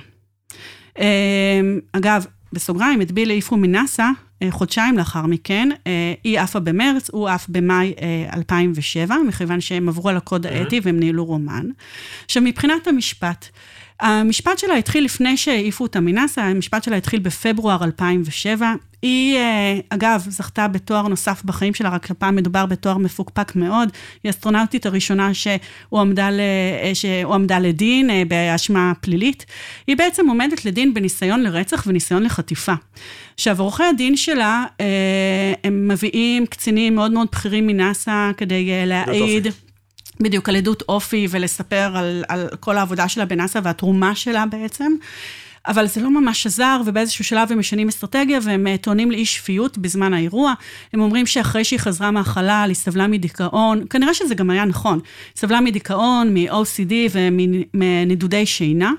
[0.98, 1.60] אה,
[1.92, 4.06] אגב, בסוגריים, את ביל העיפו מנאסא
[4.42, 9.88] אה, חודשיים לאחר מכן, אה, היא עפה במרץ, הוא עף במאי אה, 2007, מכיוון שהם
[9.88, 11.66] עברו על הקוד האתי והם ניהלו רומן.
[12.24, 13.48] עכשיו, מבחינת המשפט,
[14.00, 18.74] המשפט שלה התחיל לפני שהעיפו אותה מנאסא, המשפט שלה התחיל בפברואר 2007.
[19.02, 23.88] היא, אה, אגב, זכתה בתואר נוסף בחיים שלה, רק הפעם מדובר בתואר מפוקפק מאוד.
[24.22, 26.40] היא האסטרונאוטית הראשונה שהועמדה, ל,
[26.82, 29.46] אה, שהועמדה לדין אה, באשמה פלילית.
[29.86, 32.74] היא בעצם עומדת לדין בניסיון לרצח וניסיון לחטיפה.
[33.34, 34.64] עכשיו, עורכי הדין שלה,
[35.64, 39.46] הם מביאים קצינים מאוד מאוד בכירים מנאסא כדי להעיד.
[40.20, 44.92] בדיוק, על עדות אופי ולספר על, על כל העבודה שלה בנאסא והתרומה שלה בעצם.
[45.68, 49.78] אבל זה לא ממש עזר, ובאיזשהו שלב הם משנים אסטרטגיה, והם אה, טוענים לאי שפיות
[49.78, 50.54] בזמן האירוע.
[50.92, 55.00] הם אומרים שאחרי שהיא חזרה מהחלל, היא סבלה מדיכאון, כנראה שזה גם היה נכון.
[55.36, 58.92] סבלה מדיכאון, מ-OCD ומנדודי שינה,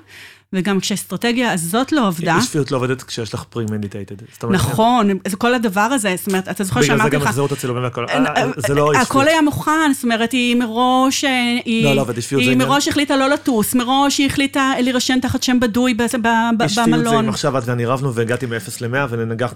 [0.54, 4.16] וגם כשהאסטרטגיה הזאת לא עבדה, אי שפיות לא עובדת כשיש לך פרי-מדיטייטד.
[4.50, 7.28] נכון, זה כל הדבר הזה, זאת אומרת, אתה זוכר בגלל זה שאמרתי גם לך...
[7.28, 8.06] החזירו את הצילומים והכל.
[8.10, 9.28] אה, אה, זה לא אי הכל שפיות.
[9.28, 13.16] היה מוכן, זאת אומרת, היא מראש, אה, לא, לא, אבל אי-שפיות זה היא מראש החליטה
[13.18, 16.28] לא לטוס, מראש היא החליטה להירשם תחת שם בדוי ב- ב-
[16.58, 17.24] ב- אי שפיות זה במלון.
[17.24, 19.16] אם עכשיו את ואני רבנו והגעתי מ-0 ל-100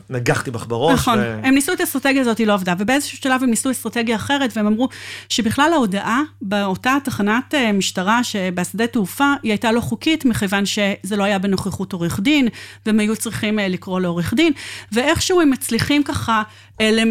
[0.10, 0.94] ונגחתי בך בראש.
[0.94, 4.58] נכון, הם ניסו את האסטרטגיה הזאת, היא לא עבדה, ובאיזשהו שלב הם ניסו אסטרטגיה אחרת,
[4.58, 4.90] והם אמרו
[5.30, 10.66] שבכלל ההודעה באותה תחנת אה, משטרה שבשדה תעופה, היא הייתה לא חוקית, מכיוון
[11.04, 12.48] שזה לא היה בנוכחות עורך דין,
[12.86, 14.54] והם היו צריכים אה, לקרוא לעורך דין,
[14.92, 16.44] ואיכשהו הם מצליחים ככה,
[16.82, 17.04] אה,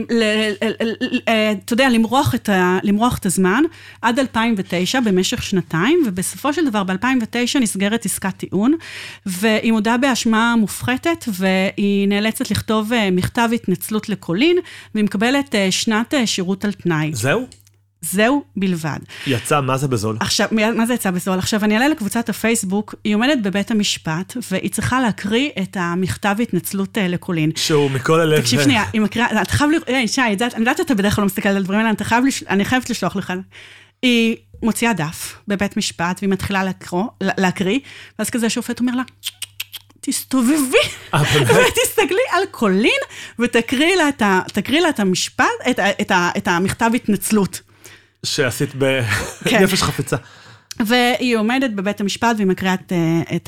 [1.28, 2.48] אה, אתה יודע, למרוח את,
[2.82, 3.62] למרוח את הזמן,
[4.02, 8.74] עד 2009, במשך שנתיים, ובסופו של דבר, ב-2009 נסגרת עסקת טיעון,
[9.26, 14.56] והיא מודה באשמה מופחתת, והיא נאלצת לכתוב מכתב התנצלות לקולין,
[14.94, 17.10] והיא מקבלת שנת שירות על תנאי.
[17.12, 17.59] זהו?
[18.02, 18.98] זהו בלבד.
[19.26, 20.16] יצא, מה זה בזול?
[20.20, 21.38] עכשיו, מה זה יצא בזול?
[21.38, 26.98] עכשיו, אני אעלה לקבוצת הפייסבוק, היא עומדת בבית המשפט, והיא צריכה להקריא את המכתב התנצלות
[26.98, 27.50] אה, לקולין.
[27.56, 28.40] שהוא מכל הלב...
[28.40, 30.30] תקשיב שנייה, היא מקריאה, אתה חייב, ל- אה, שי, אני
[30.60, 33.32] יודעת שאתה בדרך כלל לא מסתכל על הדברים האלה, חייב, אני חייבת לשלוח לך.
[34.02, 37.78] היא מוציאה דף בבית משפט, והיא מתחילה לקרוא, להקריא,
[38.18, 39.02] ואז כזה השופט אומר לה,
[40.00, 40.76] תסתובבי,
[41.14, 41.22] אה?
[41.68, 43.00] ותסתכלי על קולין,
[43.38, 43.96] ותקריאי
[44.80, 45.44] לה את המשפט,
[46.10, 47.60] את המכתב התנצלות.
[48.26, 48.70] שעשית
[49.44, 49.58] כן.
[49.60, 50.16] בנפש חפצה.
[50.86, 52.92] והיא עומדת בבית המשפט והיא מקריאה את,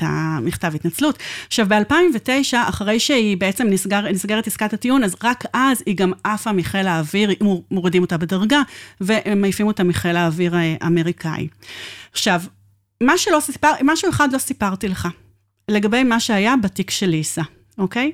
[0.03, 1.19] אה, המכתב התנצלות.
[1.47, 6.51] עכשיו, ב-2009, אחרי שהיא בעצם נסגר, נסגרת עסקת הטיעון, אז רק אז היא גם עפה
[6.51, 8.61] מחיל האוויר, מור- מורידים אותה בדרגה,
[9.01, 11.47] ומעיפים אותה מחיל האוויר אה, האמריקאי.
[12.11, 12.41] עכשיו,
[13.03, 15.07] מה שלא סיפר, משהו אחד לא סיפרתי לך,
[15.69, 17.41] לגבי מה שהיה בתיק של ליסה,
[17.77, 18.11] אוקיי?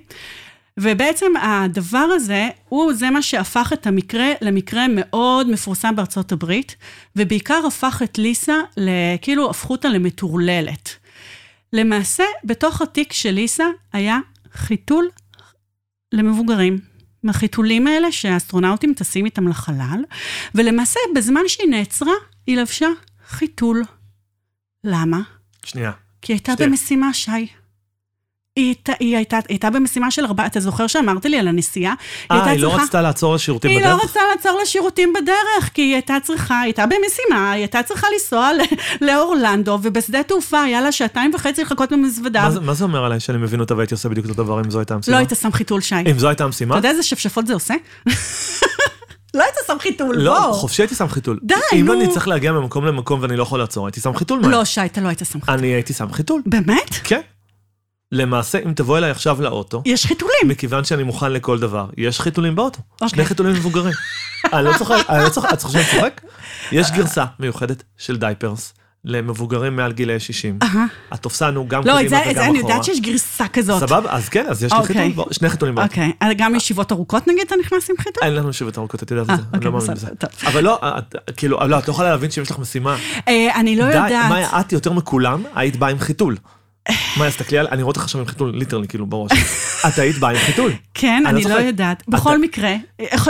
[0.82, 6.76] ובעצם הדבר הזה, הוא זה מה שהפך את המקרה למקרה מאוד מפורסם בארצות הברית,
[7.16, 8.56] ובעיקר הפך את ליסה,
[9.22, 10.96] כאילו הפכו אותה למטורללת.
[11.74, 14.20] למעשה, בתוך התיק של ליסה היה
[14.54, 15.10] חיתול
[16.12, 16.80] למבוגרים.
[17.24, 20.04] מהחיתולים האלה שהאסטרונאוטים טסים איתם לחלל,
[20.56, 22.14] ולמעשה, בזמן שהיא נעצרה,
[22.48, 22.88] היא לבשה
[23.28, 23.84] חיתול.
[24.84, 25.22] למה?
[25.66, 25.92] שנייה.
[26.22, 26.70] כי היא הייתה שנייה.
[26.70, 27.48] במשימה, שי.
[28.60, 31.94] היא הייתה, היא, הייתה, היא הייתה במשימה של ארבעה, אתה זוכר שאמרת לי על הנסיעה?
[32.32, 33.90] אה, הייתה היא לא צריכה- רצתה לעצור לשירותים היא בדרך?
[34.00, 38.08] לא רצתה לעצור לשירותים בדרך, כי היא הייתה צריכה, היא הייתה במשימה, היא הייתה צריכה
[38.14, 38.50] לנסוע
[39.02, 42.50] לאורלנדו, ובשדה תעופה היה לה שעתיים וחצי לחכות במזוודה.
[42.50, 44.80] מה מה זה אומר עליי שאני מבין אותה והייתי עושה בדיוק אותו דבר אם זו
[44.80, 45.18] הייתה לא המשימה?
[45.18, 45.96] היית שם חיתול, שי.
[45.96, 46.76] אם זו הייתה אתה המשימה?
[46.76, 47.74] יודע איזה שפשפות זה עושה?
[49.34, 50.54] לא היית שם חיתול, לא, בוא.
[50.54, 51.40] חופשי הייתי שם חיתול.
[51.44, 51.94] די, אם נו.
[51.94, 54.40] אני צריך להגיע ממקום למקום ואני לא יכול לעצור, הייתי שם חיתול.
[54.46, 55.54] לא, שי, אתה לא היית שם חיתול.
[55.56, 56.42] אני הייתי שם חיתול.
[56.46, 56.90] באמת?
[57.04, 57.20] כן.
[58.12, 60.36] למעשה, אם תבוא אליי עכשיו לאוטו, יש חיתולים.
[60.48, 62.80] מכיוון שאני מוכן לכל דבר, יש חיתולים באוטו.
[62.94, 63.10] אוקיי.
[63.10, 63.94] שני חיתולים מבוגרים.
[64.54, 66.22] אני לא צוחק, אני לא צוחק, את חושבת שאני צוחק?
[66.72, 68.74] יש גרסה מיוחדת של דייפרס
[69.06, 70.60] למבוגרים מעל גילי 60.
[70.64, 70.86] אהה.
[71.12, 72.74] התופסן הוא גם לא, את קדימה זה, את זה וגם אני אחורה.
[72.74, 73.80] יודעת שיש גרסה כזאת.
[73.80, 74.96] סבבה, אז כן, אז יש לי אוקיי.
[75.10, 75.90] חיתול, בא- שני חיתולים באוטו.
[75.90, 78.24] אוקיי, גם ישיבות ארוכות נגיד אתה נכנס עם חיתול?
[78.24, 80.08] אין לנו ישיבות ארוכות, את יודעת אה, את זה, אני לא אוקיי, מאמין בזה.
[80.48, 82.98] אבל לא, את- כאילו, לא, את לא יכולה להבין שאם יש לך משימה,
[83.28, 84.30] אה, אני לא יודעת.
[84.30, 86.36] מאיה, את יותר מכולם, היית באה עם חיתול.
[87.18, 89.32] מאיה, תסתכלי על, אני רואה אותך עכשיו עם חיתול, ליטרלי, כאילו, בראש.
[89.88, 90.72] את היית באה עם חיתול.
[90.94, 91.60] כן, אני לא לא.
[91.60, 92.04] יודעת.
[92.08, 92.76] בכל מקרה,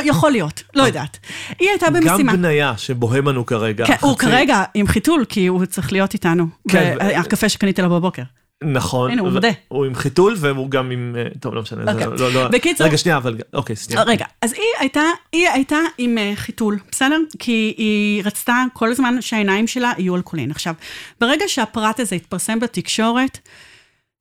[0.03, 1.17] יכול- להיות, לא יודעת.
[1.59, 2.33] היא הייתה גם במשימה.
[2.33, 3.85] בניה שבוהם לנו כרגע.
[3.85, 6.47] כן, הוא כרגע עם חיתול, כי הוא צריך להיות איתנו.
[6.69, 8.23] כן, הקפה שקנית לו בבוקר.
[8.63, 9.11] נכון.
[9.11, 9.49] הנה, הוא מודה.
[9.67, 11.15] הוא עם חיתול והוא גם עם...
[11.17, 11.91] אה, טוב, לא משנה.
[11.93, 12.07] אוקיי.
[12.19, 13.37] לא- לא- בקיצור- רגע, שנייה, אבל...
[13.53, 14.03] אוקיי, שנייה.
[14.03, 15.01] רגע, אז היא הייתה,
[15.31, 17.17] היא הייתה עם אה, חיתול, בסדר?
[17.39, 20.51] כי היא רצתה כל הזמן שהעיניים שלה יהיו על קולין.
[20.51, 20.73] עכשיו,
[21.21, 23.37] ברגע שהפרט הזה התפרסם בתקשורת,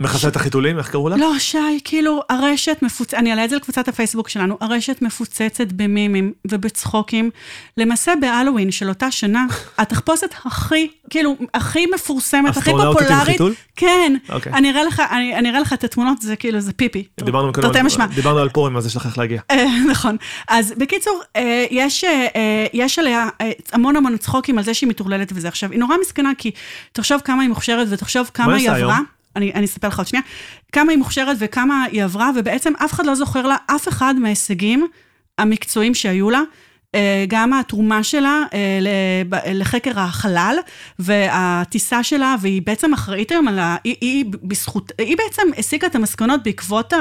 [0.03, 1.17] מכסה את החיתולים, איך קראו לה?
[1.17, 6.33] לא, שי, כאילו, הרשת מפוצצת, אני אעלה את זה לקבוצת הפייסבוק שלנו, הרשת מפוצצת במימים
[6.51, 7.31] ובצחוקים.
[7.77, 9.47] למעשה בהלואוין של אותה שנה,
[9.79, 13.41] התחפושת הכי, כאילו, הכי מפורסמת, הכי פופולרית.
[13.77, 14.17] כן.
[14.29, 14.53] אוקיי.
[14.53, 17.05] אני אראה לך, אני, אני אראה לך את התמונות, זה כאילו, זה פיפי.
[17.25, 18.07] דיברנו תרתי על- משמע.
[18.07, 19.41] דיברנו על פורים, אז יש לך איך להגיע.
[19.51, 20.17] אה, נכון.
[20.49, 23.29] אז בקיצור, אה, יש, אה, יש עליה
[23.73, 25.49] המון המון צחוקים על זה שהיא מטורללת וזה.
[25.49, 26.51] עכשיו, היא נורא מסכנה, כי
[26.93, 28.99] תחשוב כמה היא מוכשרת ותחשוב כמה היא עברה.
[29.39, 30.23] אני, אני אספר לך עוד שנייה.
[30.73, 34.87] כמה היא מוכשרת וכמה היא עברה, ובעצם אף אחד לא זוכר לה אף אחד מההישגים
[35.39, 36.41] המקצועיים שהיו לה.
[36.95, 39.23] אה, גם התרומה שלה אה,
[39.55, 40.57] לחקר החלל
[40.99, 43.77] והטיסה שלה, והיא בעצם אחראית היום על ה...
[43.85, 44.93] היא, היא בזכות...
[44.99, 46.93] היא בעצם הסיקה את המסקנות בעקבות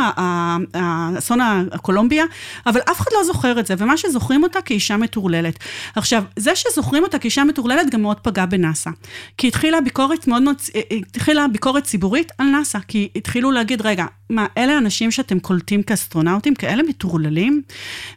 [0.73, 1.39] האסון
[1.71, 2.25] הקולומביה,
[2.65, 5.59] אבל אף אחד לא זוכר את זה, ומה שזוכרים אותה כאישה מטורללת.
[5.95, 8.89] עכשיו, זה שזוכרים אותה כאישה מטורללת גם מאוד פגע בנאסא.
[9.38, 10.55] כי התחילה ביקורת מאוד מאוד...
[10.91, 16.55] התחילה ביקורת ציבורית על נאסא, כי התחילו להגיד, רגע, מה, אלה האנשים שאתם קולטים כאסטרונאוטים,
[16.55, 17.61] כאלה מטורללים?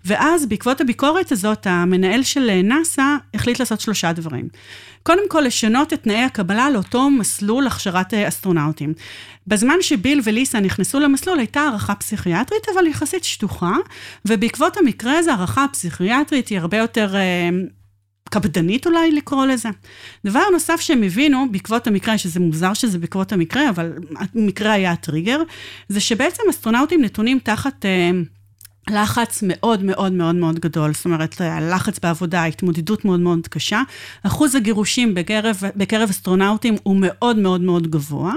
[0.04, 4.48] ואז בעקבות הביקורת הזאת, המנהל של נאסא החליט לעשות שלושה דברים.
[5.02, 8.94] קודם כל, לשנות את תנאי הקבלה לאותו מסלול הכשרת אה, אסטרונאוטים.
[9.46, 13.76] בזמן שביל וליסה נכנסו למסלול, הייתה הערכה פסיכיאטרית, אבל יחסית שטוחה,
[14.24, 17.16] ובעקבות המקרה הזה, הערכה הפסיכיאטרית היא הרבה יותר...
[17.16, 17.50] אה,
[18.30, 19.68] קפדנית אולי לקרוא לזה.
[20.26, 23.92] דבר נוסף שהם הבינו בעקבות המקרה, שזה מוזר שזה בעקבות המקרה, אבל
[24.34, 25.42] המקרה היה הטריגר,
[25.88, 27.84] זה שבעצם אסטרונאוטים נתונים תחת...
[28.90, 33.82] לחץ מאוד מאוד מאוד מאוד גדול, זאת אומרת, הלחץ בעבודה, התמודדות מאוד מאוד קשה.
[34.22, 38.34] אחוז הגירושים בקרב, בקרב אסטרונאוטים הוא מאוד מאוד מאוד גבוה,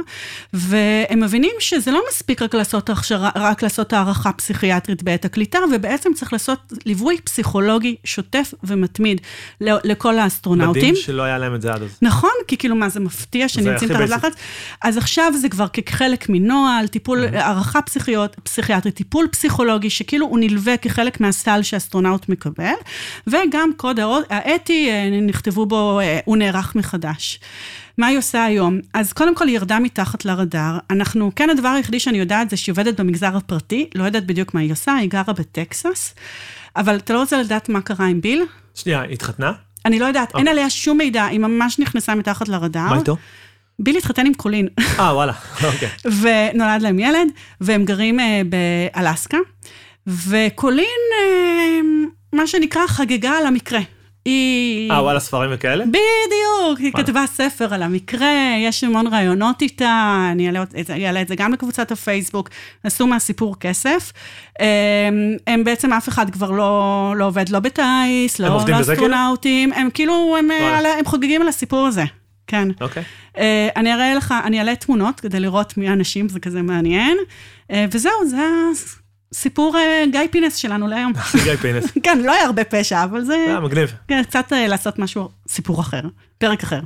[0.54, 6.14] והם מבינים שזה לא מספיק רק לעשות הכשרה, רק לעשות הערכה פסיכיאטרית בעת הקליטה, ובעצם
[6.14, 9.22] צריך לעשות ליווי פסיכולוגי שוטף ומתמיד
[9.62, 10.82] לכל האסטרונאוטים.
[10.82, 11.98] מדהים שלא היה להם את זה עד אז.
[12.02, 14.34] נכון, כי כאילו, מה, זה מפתיע שנמצאים תחת לחץ?
[14.82, 17.80] אז עכשיו זה כבר כחלק מנוהל, טיפול, הערכה
[18.44, 22.74] פסיכיאטרית, טיפול פסיכולוגי, שכאילו הוא נלווה כחלק מהסל שאסטרונאוט מקבל,
[23.28, 27.40] וגם קוד האתי, אה, נכתבו בו, אה, הוא נערך מחדש.
[27.98, 28.80] מה היא עושה היום?
[28.94, 30.78] אז קודם כל היא ירדה מתחת לרדאר.
[30.90, 34.60] אנחנו, כן, הדבר היחידי שאני יודעת זה שהיא עובדת במגזר הפרטי, לא יודעת בדיוק מה
[34.60, 36.16] היא עושה, היא גרה בטקסס,
[36.76, 38.44] אבל אתה לא רוצה לדעת מה קרה עם ביל?
[38.76, 39.52] שנייה, היא התחתנה?
[39.86, 42.90] אני לא יודעת, אין עליה שום מידע, היא ממש נכנסה מתחת לרדאר.
[42.90, 43.18] מה איתו?
[43.80, 44.68] ביל התחתן עם קולין,
[45.00, 45.90] אה, וואלה, אוקיי.
[46.22, 47.28] ונולד להם ילד,
[47.62, 49.38] והם גרים אה, באלסקה,
[50.08, 50.86] וקולין,
[51.20, 51.80] אה,
[52.34, 53.80] מה שנקרא, חגגה על המקרה.
[54.26, 54.92] היא...
[54.92, 55.86] אה, וואלה, ספרים וכאלה?
[55.86, 56.94] בדיוק, היא.
[56.94, 60.48] כתבה ספר על המקרה, יש המון רעיונות איתה, אני
[61.08, 62.50] אעלה את זה- גם לקבוצת הפייסבוק,
[62.84, 64.12] עשו מהסיפור כסף.
[64.60, 64.66] הם,
[65.48, 68.82] הם בעצם, אף אחד כבר לא, לא עובד לא בטיס, לא כאילו?
[68.82, 70.78] אסטרונאוטים, הם כאילו, הם, וואלה.
[70.78, 72.04] על הם חוגגים על הסיפור הזה,
[72.48, 72.68] כן.
[72.82, 73.04] אוקיי.
[73.38, 77.18] אה, אני אראה לך, אני אעלה תמונות כדי לראות מי האנשים, זה כזה מעניין.
[77.72, 78.38] אה, וזהו, זה
[79.34, 81.14] הסיפור אה, גיא פינס שלנו להיום.
[81.44, 81.86] גיא פינס.
[82.04, 83.94] כן, לא היה הרבה פשע, אבל זה אה, מגניב.
[84.08, 86.02] כן, קצת אה, לעשות משהו, סיפור אחר,
[86.38, 86.80] פרק אחר.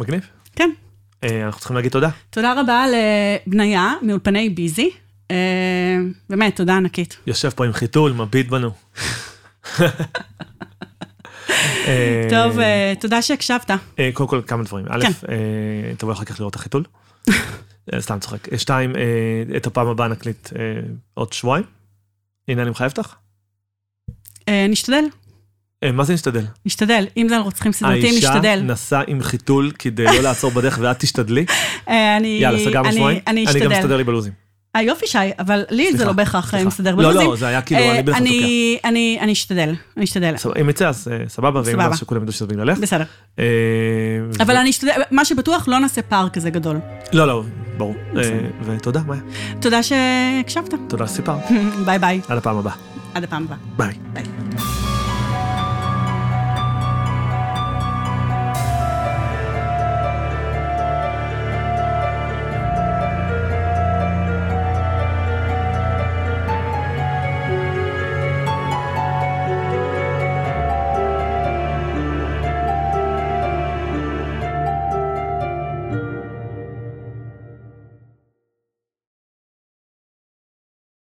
[0.00, 0.26] מגניב.
[0.56, 0.70] כן.
[1.22, 2.08] אנחנו צריכים להגיד תודה.
[2.30, 2.84] תודה רבה
[3.46, 4.90] לבניה מאולפני ביזי.
[6.30, 7.16] באמת, תודה ענקית.
[7.26, 8.70] יושב פה עם חיתול, מביט בנו.
[12.30, 12.58] טוב,
[13.00, 13.70] תודה שהקשבת.
[14.14, 14.86] קודם כל כמה דברים.
[14.88, 15.10] א', כן.
[15.98, 16.84] תבואי אחר כך לראות את החיתול.
[17.94, 18.48] אה, סתם צוחק.
[18.52, 19.02] אה, שתיים, אה,
[19.56, 20.48] את הפעם הבאה נקליט
[21.14, 21.64] עוד שבועיים.
[22.48, 23.14] הנה אני מחייב אותך.
[24.68, 25.04] נשתדל,
[25.92, 26.44] מה זה נשתדל?
[26.66, 27.06] נשתדל.
[27.16, 28.60] אם זה על רוצחים סדרתיים, האישה נשתדל.
[28.64, 31.44] נסעה עם חיתול כדי לא לעצור בדרך ואת תשתדלי.
[32.18, 33.20] אני יאללה, סגרנו אני- שבועיים.
[33.26, 33.78] אני אני גם אשתדל.
[33.78, 34.32] מסתדר לי בלוזים.
[34.82, 36.64] יופי, שי, אבל לי זה לא בהכרח סליחה.
[36.66, 37.30] מסתדר לא, בלוזים.
[37.30, 38.38] לא, זה היה כאילו, אני בדרך כלל תוקע.
[38.88, 40.34] אני- אשתדל, אני אשתדל.
[40.60, 41.80] אם יצא אז סבבה, ואם.
[41.80, 42.78] לא, שכולם ידעו שזה בגללך.
[42.78, 43.04] בסדר.
[44.40, 46.76] אבל אני אשתדל, מה שבטוח, לא נעשה פער כזה גדול.
[47.12, 47.42] לא, לא,
[47.78, 47.94] ברור.
[48.16, 48.22] אה.
[48.64, 49.20] ותודה, מאיה.
[49.60, 50.74] תודה שהקשבת.
[50.88, 51.42] תודה שסיפרת.
[51.86, 52.74] bye bye, עד הפעם הבאה.
[53.14, 53.58] עד הפעם הבאה.
[53.76, 53.98] bye.
[54.12, 54.77] bye.